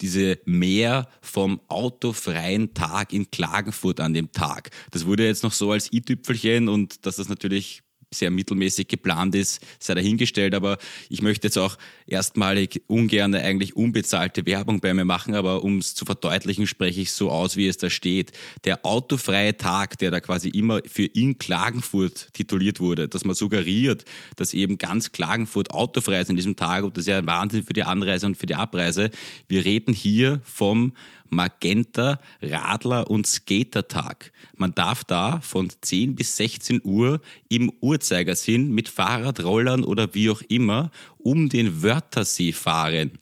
Diese 0.00 0.38
Mehr 0.44 1.08
vom 1.22 1.60
autofreien 1.68 2.74
Tag 2.74 3.12
in 3.12 3.30
Klagenfurt 3.30 4.00
an 4.00 4.12
dem 4.12 4.30
Tag. 4.30 4.70
Das 4.90 5.06
wurde 5.06 5.24
jetzt 5.24 5.42
noch 5.42 5.52
so 5.52 5.72
als 5.72 5.90
i-Tüpfelchen 5.92 6.68
und 6.68 7.06
dass 7.06 7.16
das 7.16 7.30
natürlich 7.30 7.82
sehr 8.12 8.30
mittelmäßig 8.30 8.88
geplant 8.88 9.34
ist, 9.34 9.60
sei 9.78 9.94
dahingestellt. 9.94 10.54
Aber 10.54 10.78
ich 11.08 11.22
möchte 11.22 11.48
jetzt 11.48 11.58
auch 11.58 11.76
erstmalig 12.06 12.82
ungern 12.86 13.34
eigentlich 13.34 13.76
unbezahlte 13.76 14.46
Werbung 14.46 14.80
bei 14.80 14.94
mir 14.94 15.04
machen, 15.04 15.34
aber 15.34 15.64
um 15.64 15.78
es 15.78 15.94
zu 15.94 16.04
verdeutlichen, 16.04 16.66
spreche 16.66 17.00
ich 17.00 17.12
so 17.12 17.30
aus, 17.30 17.56
wie 17.56 17.66
es 17.66 17.78
da 17.78 17.90
steht. 17.90 18.32
Der 18.64 18.86
autofreie 18.86 19.56
Tag, 19.56 19.98
der 19.98 20.10
da 20.10 20.20
quasi 20.20 20.48
immer 20.48 20.80
für 20.86 21.04
in 21.04 21.38
Klagenfurt 21.38 22.32
tituliert 22.32 22.80
wurde, 22.80 23.08
dass 23.08 23.25
man 23.25 23.34
suggeriert, 23.34 24.04
dass 24.36 24.54
eben 24.54 24.78
ganz 24.78 25.12
Klagenfurt 25.12 25.70
autofrei 25.70 26.20
ist 26.20 26.30
an 26.30 26.36
diesem 26.36 26.56
Tag 26.56 26.84
und 26.84 26.96
das 26.96 27.02
ist 27.02 27.08
ja 27.08 27.18
ein 27.18 27.26
Wahnsinn 27.26 27.64
für 27.64 27.72
die 27.72 27.84
Anreise 27.84 28.26
und 28.26 28.36
für 28.36 28.46
die 28.46 28.54
Abreise. 28.54 29.10
Wir 29.48 29.64
reden 29.64 29.92
hier 29.92 30.40
vom 30.44 30.92
Magenta, 31.30 32.21
Radler 32.40 33.11
und 33.11 33.26
Skatertag. 33.26 34.33
Man 34.56 34.75
darf 34.75 35.04
da 35.04 35.40
von 35.40 35.71
10 35.80 36.14
bis 36.14 36.37
16 36.37 36.80
Uhr 36.85 37.21
im 37.49 37.73
Uhrzeigersinn 37.80 38.73
mit 38.73 38.88
Fahrradrollern 38.88 39.85
oder 39.85 40.14
wie 40.14 40.30
auch 40.30 40.42
immer 40.42 40.90
um 41.18 41.49
den 41.49 41.83
Wörthersee 41.83 42.52
fahren. 42.52 43.18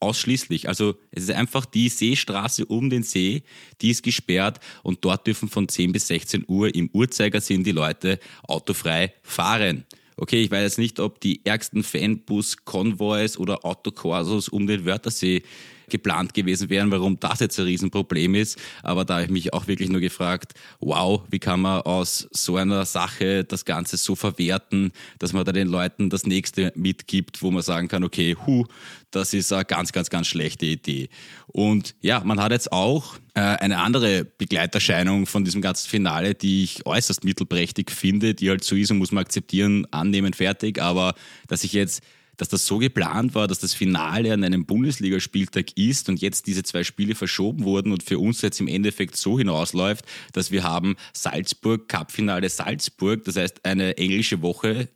Ausschließlich. 0.00 0.68
Also 0.68 0.96
es 1.10 1.24
ist 1.24 1.32
einfach 1.32 1.66
die 1.66 1.88
Seestraße 1.88 2.66
um 2.66 2.88
den 2.88 3.02
See, 3.02 3.42
die 3.80 3.90
ist 3.90 4.04
gesperrt 4.04 4.60
und 4.84 5.04
dort 5.04 5.26
dürfen 5.26 5.48
von 5.48 5.68
10 5.68 5.90
bis 5.90 6.06
16 6.06 6.44
Uhr 6.46 6.72
im 6.72 6.88
Uhrzeigersinn 6.92 7.64
die 7.64 7.72
Leute 7.72 8.20
autofrei 8.44 9.12
fahren. 9.22 9.84
Okay, 10.16 10.42
ich 10.42 10.50
weiß 10.50 10.62
jetzt 10.62 10.78
nicht, 10.78 10.98
ob 10.98 11.20
die 11.20 11.44
ärgsten 11.44 11.84
Fanbus-Konvois 11.84 13.38
oder 13.38 13.64
Autokorsos 13.64 14.48
um 14.48 14.66
den 14.66 14.84
Wörthersee 14.84 15.42
geplant 15.90 16.34
gewesen 16.34 16.70
wären, 16.70 16.90
warum 16.90 17.18
das 17.20 17.40
jetzt 17.40 17.58
ein 17.58 17.66
Riesenproblem 17.66 18.34
ist. 18.34 18.58
Aber 18.82 19.04
da 19.04 19.14
habe 19.14 19.24
ich 19.24 19.30
mich 19.30 19.52
auch 19.52 19.66
wirklich 19.66 19.88
nur 19.88 20.00
gefragt, 20.00 20.54
wow, 20.80 21.22
wie 21.30 21.38
kann 21.38 21.60
man 21.60 21.82
aus 21.82 22.28
so 22.30 22.56
einer 22.56 22.84
Sache 22.84 23.44
das 23.44 23.64
Ganze 23.64 23.96
so 23.96 24.14
verwerten, 24.14 24.92
dass 25.18 25.32
man 25.32 25.44
da 25.44 25.52
den 25.52 25.68
Leuten 25.68 26.10
das 26.10 26.26
nächste 26.26 26.72
mitgibt, 26.74 27.42
wo 27.42 27.50
man 27.50 27.62
sagen 27.62 27.88
kann, 27.88 28.04
okay, 28.04 28.36
hu, 28.46 28.64
das 29.10 29.32
ist 29.32 29.52
eine 29.52 29.64
ganz, 29.64 29.92
ganz, 29.92 30.10
ganz 30.10 30.26
schlechte 30.26 30.66
Idee. 30.66 31.08
Und 31.46 31.94
ja, 32.00 32.20
man 32.24 32.40
hat 32.40 32.52
jetzt 32.52 32.72
auch 32.72 33.16
äh, 33.34 33.40
eine 33.40 33.78
andere 33.78 34.24
Begleiterscheinung 34.24 35.26
von 35.26 35.44
diesem 35.44 35.62
ganzen 35.62 35.88
Finale, 35.88 36.34
die 36.34 36.64
ich 36.64 36.84
äußerst 36.84 37.24
mittelprächtig 37.24 37.90
finde, 37.90 38.34
die 38.34 38.50
halt 38.50 38.64
so 38.64 38.76
ist 38.76 38.90
und 38.90 38.98
muss 38.98 39.12
man 39.12 39.24
akzeptieren, 39.24 39.86
annehmen, 39.90 40.34
fertig. 40.34 40.80
Aber 40.80 41.14
dass 41.46 41.64
ich 41.64 41.72
jetzt 41.72 42.02
dass 42.38 42.48
das 42.48 42.66
so 42.66 42.78
geplant 42.78 43.34
war, 43.34 43.46
dass 43.46 43.58
das 43.58 43.74
Finale 43.74 44.32
an 44.32 44.42
einem 44.42 44.64
Bundesligaspieltag 44.64 45.76
ist 45.76 46.08
und 46.08 46.22
jetzt 46.22 46.46
diese 46.46 46.62
zwei 46.62 46.84
Spiele 46.84 47.14
verschoben 47.14 47.64
wurden 47.64 47.92
und 47.92 48.02
für 48.02 48.18
uns 48.18 48.40
jetzt 48.40 48.60
im 48.60 48.68
Endeffekt 48.68 49.16
so 49.16 49.38
hinausläuft, 49.38 50.06
dass 50.32 50.50
wir 50.50 50.62
haben 50.62 50.96
Salzburg, 51.12 51.88
Cupfinale 51.88 52.48
Salzburg, 52.48 53.24
das 53.24 53.36
heißt 53.36 53.64
eine 53.66 53.98
englische 53.98 54.40
Woche 54.40 54.88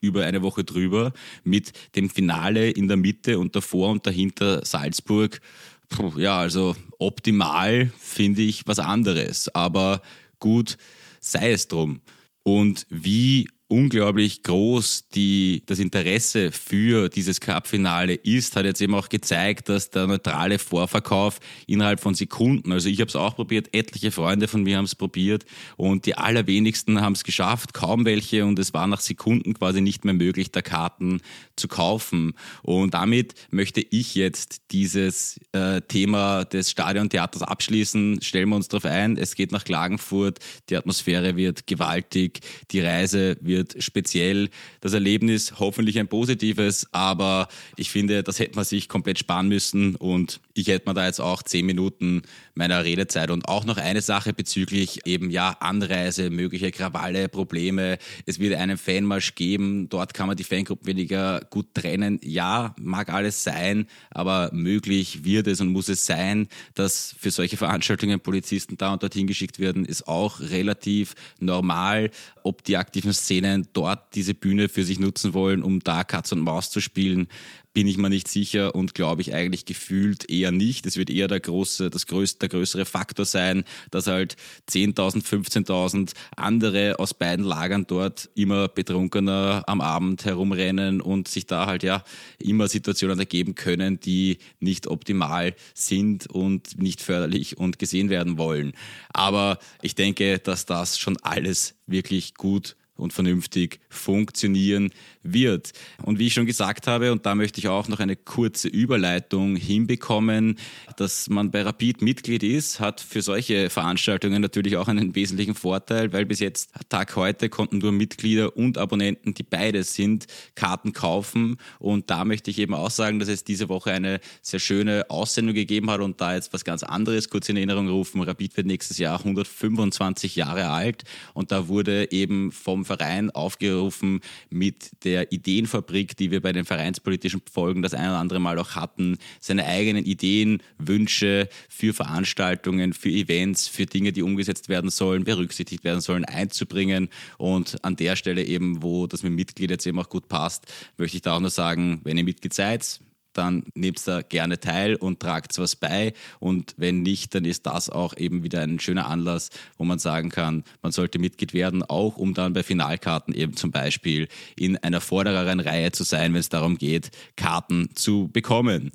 über 0.00 0.24
eine 0.24 0.42
Woche 0.42 0.64
drüber 0.64 1.12
mit 1.44 1.72
dem 1.94 2.10
Finale 2.10 2.70
in 2.70 2.88
der 2.88 2.96
Mitte 2.96 3.38
und 3.38 3.54
davor 3.54 3.90
und 3.90 4.06
dahinter 4.06 4.64
Salzburg. 4.64 5.40
Puh, 5.88 6.18
ja, 6.18 6.38
also 6.38 6.74
optimal 6.98 7.92
finde 7.98 8.42
ich 8.42 8.66
was 8.66 8.78
anderes, 8.78 9.48
aber 9.54 10.02
gut, 10.38 10.76
sei 11.20 11.52
es 11.52 11.68
drum. 11.68 12.00
Und 12.42 12.86
wie 12.88 13.48
unglaublich 13.70 14.42
groß 14.42 15.08
die, 15.14 15.62
das 15.66 15.78
Interesse 15.78 16.50
für 16.50 17.08
dieses 17.08 17.40
Cup-Finale 17.40 18.14
ist, 18.14 18.56
hat 18.56 18.64
jetzt 18.64 18.80
eben 18.80 18.94
auch 18.94 19.08
gezeigt, 19.08 19.68
dass 19.68 19.90
der 19.90 20.08
neutrale 20.08 20.58
Vorverkauf 20.58 21.38
innerhalb 21.66 22.00
von 22.00 22.14
Sekunden, 22.14 22.72
also 22.72 22.88
ich 22.88 23.00
habe 23.00 23.08
es 23.08 23.16
auch 23.16 23.36
probiert, 23.36 23.68
etliche 23.72 24.10
Freunde 24.10 24.48
von 24.48 24.64
mir 24.64 24.76
haben 24.76 24.86
es 24.86 24.96
probiert 24.96 25.44
und 25.76 26.06
die 26.06 26.16
allerwenigsten 26.16 27.00
haben 27.00 27.12
es 27.12 27.22
geschafft, 27.22 27.72
kaum 27.72 28.04
welche 28.04 28.44
und 28.44 28.58
es 28.58 28.74
war 28.74 28.88
nach 28.88 29.00
Sekunden 29.00 29.54
quasi 29.54 29.80
nicht 29.80 30.04
mehr 30.04 30.14
möglich, 30.14 30.50
da 30.50 30.62
Karten 30.62 31.20
zu 31.54 31.68
kaufen. 31.68 32.34
Und 32.62 32.94
damit 32.94 33.34
möchte 33.50 33.80
ich 33.88 34.16
jetzt 34.16 34.62
dieses 34.72 35.38
äh, 35.52 35.80
Thema 35.82 36.44
des 36.44 36.70
Stadiontheaters 36.70 37.42
abschließen. 37.42 38.20
Stellen 38.22 38.48
wir 38.48 38.56
uns 38.56 38.68
darauf 38.68 38.86
ein, 38.86 39.16
es 39.16 39.34
geht 39.36 39.52
nach 39.52 39.64
Klagenfurt, 39.64 40.38
die 40.68 40.76
Atmosphäre 40.76 41.36
wird 41.36 41.66
gewaltig, 41.66 42.40
die 42.72 42.80
Reise 42.80 43.36
wird 43.40 43.59
wird 43.60 43.82
speziell. 43.82 44.48
Das 44.80 44.94
Erlebnis 44.94 45.54
hoffentlich 45.58 45.98
ein 45.98 46.08
positives, 46.08 46.88
aber 46.92 47.48
ich 47.76 47.90
finde, 47.90 48.22
das 48.22 48.38
hätte 48.38 48.56
man 48.56 48.64
sich 48.64 48.88
komplett 48.88 49.18
sparen 49.18 49.48
müssen 49.48 49.96
und 49.96 50.40
ich 50.54 50.68
hätte 50.68 50.88
mir 50.88 50.94
da 50.94 51.06
jetzt 51.06 51.20
auch 51.20 51.42
zehn 51.42 51.66
Minuten 51.66 52.22
meiner 52.54 52.84
Redezeit 52.84 53.30
und 53.30 53.48
auch 53.48 53.64
noch 53.64 53.76
eine 53.76 54.02
Sache 54.02 54.32
bezüglich 54.32 55.06
eben 55.06 55.30
ja 55.30 55.56
Anreise, 55.60 56.30
mögliche 56.30 56.70
Krawalle, 56.70 57.28
Probleme. 57.28 57.98
Es 58.26 58.38
wird 58.38 58.54
einen 58.54 58.78
Fanmarsch 58.78 59.34
geben, 59.34 59.88
dort 59.88 60.14
kann 60.14 60.26
man 60.26 60.36
die 60.36 60.44
Fangruppen 60.44 60.86
weniger 60.86 61.40
gut 61.50 61.74
trennen. 61.74 62.20
Ja, 62.22 62.74
mag 62.80 63.10
alles 63.12 63.44
sein, 63.44 63.86
aber 64.10 64.50
möglich 64.52 65.24
wird 65.24 65.46
es 65.46 65.60
und 65.60 65.68
muss 65.68 65.88
es 65.88 66.06
sein, 66.06 66.48
dass 66.74 67.14
für 67.18 67.30
solche 67.30 67.56
Veranstaltungen 67.56 68.20
Polizisten 68.20 68.76
da 68.76 68.92
und 68.92 69.02
dorthin 69.02 69.26
geschickt 69.26 69.58
werden, 69.58 69.84
ist 69.84 70.08
auch 70.08 70.40
relativ 70.40 71.14
normal. 71.38 72.10
Ob 72.42 72.64
die 72.64 72.76
aktiven 72.76 73.12
Szenen 73.12 73.49
dort 73.72 74.14
diese 74.14 74.34
Bühne 74.34 74.68
für 74.68 74.84
sich 74.84 74.98
nutzen 74.98 75.34
wollen, 75.34 75.62
um 75.62 75.80
da 75.80 76.04
Katz 76.04 76.32
und 76.32 76.40
Maus 76.40 76.70
zu 76.70 76.80
spielen, 76.80 77.28
bin 77.72 77.86
ich 77.86 77.98
mir 77.98 78.10
nicht 78.10 78.26
sicher 78.26 78.74
und 78.74 78.94
glaube 78.94 79.22
ich 79.22 79.32
eigentlich 79.32 79.64
gefühlt 79.64 80.28
eher 80.28 80.50
nicht. 80.50 80.86
Es 80.86 80.96
wird 80.96 81.08
eher 81.08 81.28
der 81.28 81.40
große, 81.40 81.88
das 81.88 82.06
größte, 82.06 82.40
der 82.40 82.48
größere 82.48 82.84
Faktor 82.84 83.24
sein, 83.24 83.64
dass 83.90 84.08
halt 84.08 84.36
10.000, 84.68 85.24
15.000 85.24 86.12
andere 86.36 86.98
aus 86.98 87.14
beiden 87.14 87.44
Lagern 87.44 87.86
dort 87.86 88.28
immer 88.34 88.66
betrunkener 88.68 89.62
am 89.66 89.80
Abend 89.80 90.24
herumrennen 90.24 91.00
und 91.00 91.28
sich 91.28 91.46
da 91.46 91.66
halt 91.66 91.82
ja 91.82 92.02
immer 92.38 92.66
Situationen 92.66 93.18
ergeben 93.18 93.54
können, 93.54 94.00
die 94.00 94.38
nicht 94.58 94.88
optimal 94.88 95.54
sind 95.74 96.26
und 96.28 96.80
nicht 96.80 97.00
förderlich 97.00 97.56
und 97.56 97.78
gesehen 97.78 98.10
werden 98.10 98.36
wollen. 98.36 98.72
Aber 99.12 99.58
ich 99.80 99.94
denke, 99.94 100.40
dass 100.40 100.66
das 100.66 100.98
schon 100.98 101.18
alles 101.18 101.76
wirklich 101.86 102.34
gut 102.34 102.76
und 103.00 103.12
vernünftig 103.12 103.80
funktionieren 103.88 104.90
wird. 105.22 105.72
Und 106.02 106.18
wie 106.18 106.28
ich 106.28 106.34
schon 106.34 106.46
gesagt 106.46 106.86
habe, 106.86 107.12
und 107.12 107.26
da 107.26 107.34
möchte 107.34 107.58
ich 107.60 107.68
auch 107.68 107.88
noch 107.88 108.00
eine 108.00 108.16
kurze 108.16 108.68
Überleitung 108.68 109.56
hinbekommen, 109.56 110.58
dass 110.96 111.28
man 111.28 111.50
bei 111.50 111.62
Rapid 111.62 112.02
Mitglied 112.02 112.42
ist, 112.42 112.80
hat 112.80 113.00
für 113.00 113.22
solche 113.22 113.70
Veranstaltungen 113.70 114.40
natürlich 114.40 114.76
auch 114.76 114.88
einen 114.88 115.14
wesentlichen 115.14 115.54
Vorteil, 115.54 116.12
weil 116.12 116.26
bis 116.26 116.40
jetzt 116.40 116.70
Tag 116.88 117.16
heute 117.16 117.48
konnten 117.48 117.78
nur 117.78 117.92
Mitglieder 117.92 118.56
und 118.56 118.78
Abonnenten, 118.78 119.34
die 119.34 119.42
beides 119.42 119.94
sind, 119.94 120.26
Karten 120.54 120.92
kaufen. 120.92 121.56
Und 121.78 122.10
da 122.10 122.24
möchte 122.24 122.50
ich 122.50 122.58
eben 122.58 122.74
auch 122.74 122.90
sagen, 122.90 123.18
dass 123.18 123.28
es 123.28 123.44
diese 123.44 123.68
Woche 123.68 123.92
eine 123.92 124.20
sehr 124.42 124.60
schöne 124.60 125.06
Aussendung 125.08 125.54
gegeben 125.54 125.90
hat 125.90 126.00
und 126.00 126.20
da 126.20 126.34
jetzt 126.34 126.52
was 126.52 126.64
ganz 126.64 126.82
anderes 126.82 127.28
kurz 127.28 127.48
in 127.48 127.56
Erinnerung 127.56 127.88
rufen. 127.88 128.22
Rapid 128.22 128.56
wird 128.56 128.66
nächstes 128.66 128.98
Jahr 128.98 129.18
125 129.18 130.36
Jahre 130.36 130.68
alt 130.68 131.04
und 131.34 131.52
da 131.52 131.68
wurde 131.68 132.10
eben 132.12 132.52
vom 132.52 132.84
Verein 132.90 133.30
aufgerufen, 133.30 134.20
mit 134.48 134.90
der 135.04 135.30
Ideenfabrik, 135.30 136.16
die 136.16 136.32
wir 136.32 136.40
bei 136.40 136.52
den 136.52 136.64
vereinspolitischen 136.64 137.40
Folgen 137.52 137.82
das 137.82 137.94
ein 137.94 138.08
oder 138.08 138.18
andere 138.18 138.40
Mal 138.40 138.58
auch 138.58 138.74
hatten, 138.74 139.16
seine 139.38 139.64
eigenen 139.64 140.04
Ideen, 140.04 140.60
Wünsche 140.78 141.48
für 141.68 141.94
Veranstaltungen, 141.94 142.92
für 142.92 143.10
Events, 143.10 143.68
für 143.68 143.86
Dinge, 143.86 144.12
die 144.12 144.22
umgesetzt 144.22 144.68
werden 144.68 144.90
sollen, 144.90 145.22
berücksichtigt 145.22 145.84
werden 145.84 146.00
sollen, 146.00 146.24
einzubringen. 146.24 147.10
Und 147.38 147.84
an 147.84 147.94
der 147.94 148.16
Stelle 148.16 148.42
eben, 148.44 148.82
wo 148.82 149.06
das 149.06 149.22
mit 149.22 149.34
Mitglied 149.34 149.70
jetzt 149.70 149.86
eben 149.86 150.00
auch 150.00 150.08
gut 150.08 150.28
passt, 150.28 150.66
möchte 150.98 151.16
ich 151.16 151.22
da 151.22 151.36
auch 151.36 151.40
nur 151.40 151.50
sagen, 151.50 152.00
wenn 152.02 152.18
ihr 152.18 152.24
Mitglied 152.24 152.54
seid, 152.54 153.00
dann 153.32 153.64
nehmt 153.74 154.06
da 154.06 154.22
gerne 154.22 154.60
teil 154.60 154.96
und 154.96 155.20
tragt 155.20 155.58
was 155.58 155.76
bei. 155.76 156.12
Und 156.38 156.74
wenn 156.76 157.02
nicht, 157.02 157.34
dann 157.34 157.44
ist 157.44 157.66
das 157.66 157.90
auch 157.90 158.16
eben 158.16 158.42
wieder 158.42 158.62
ein 158.62 158.80
schöner 158.80 159.08
Anlass, 159.08 159.50
wo 159.76 159.84
man 159.84 159.98
sagen 159.98 160.30
kann, 160.30 160.64
man 160.82 160.92
sollte 160.92 161.18
Mitglied 161.18 161.52
werden, 161.52 161.82
auch 161.82 162.16
um 162.16 162.34
dann 162.34 162.52
bei 162.52 162.62
Finalkarten 162.62 163.34
eben 163.34 163.56
zum 163.56 163.70
Beispiel 163.70 164.28
in 164.56 164.76
einer 164.76 165.00
vordereren 165.00 165.60
Reihe 165.60 165.92
zu 165.92 166.04
sein, 166.04 166.32
wenn 166.32 166.40
es 166.40 166.48
darum 166.48 166.78
geht, 166.78 167.10
Karten 167.36 167.90
zu 167.94 168.28
bekommen. 168.32 168.90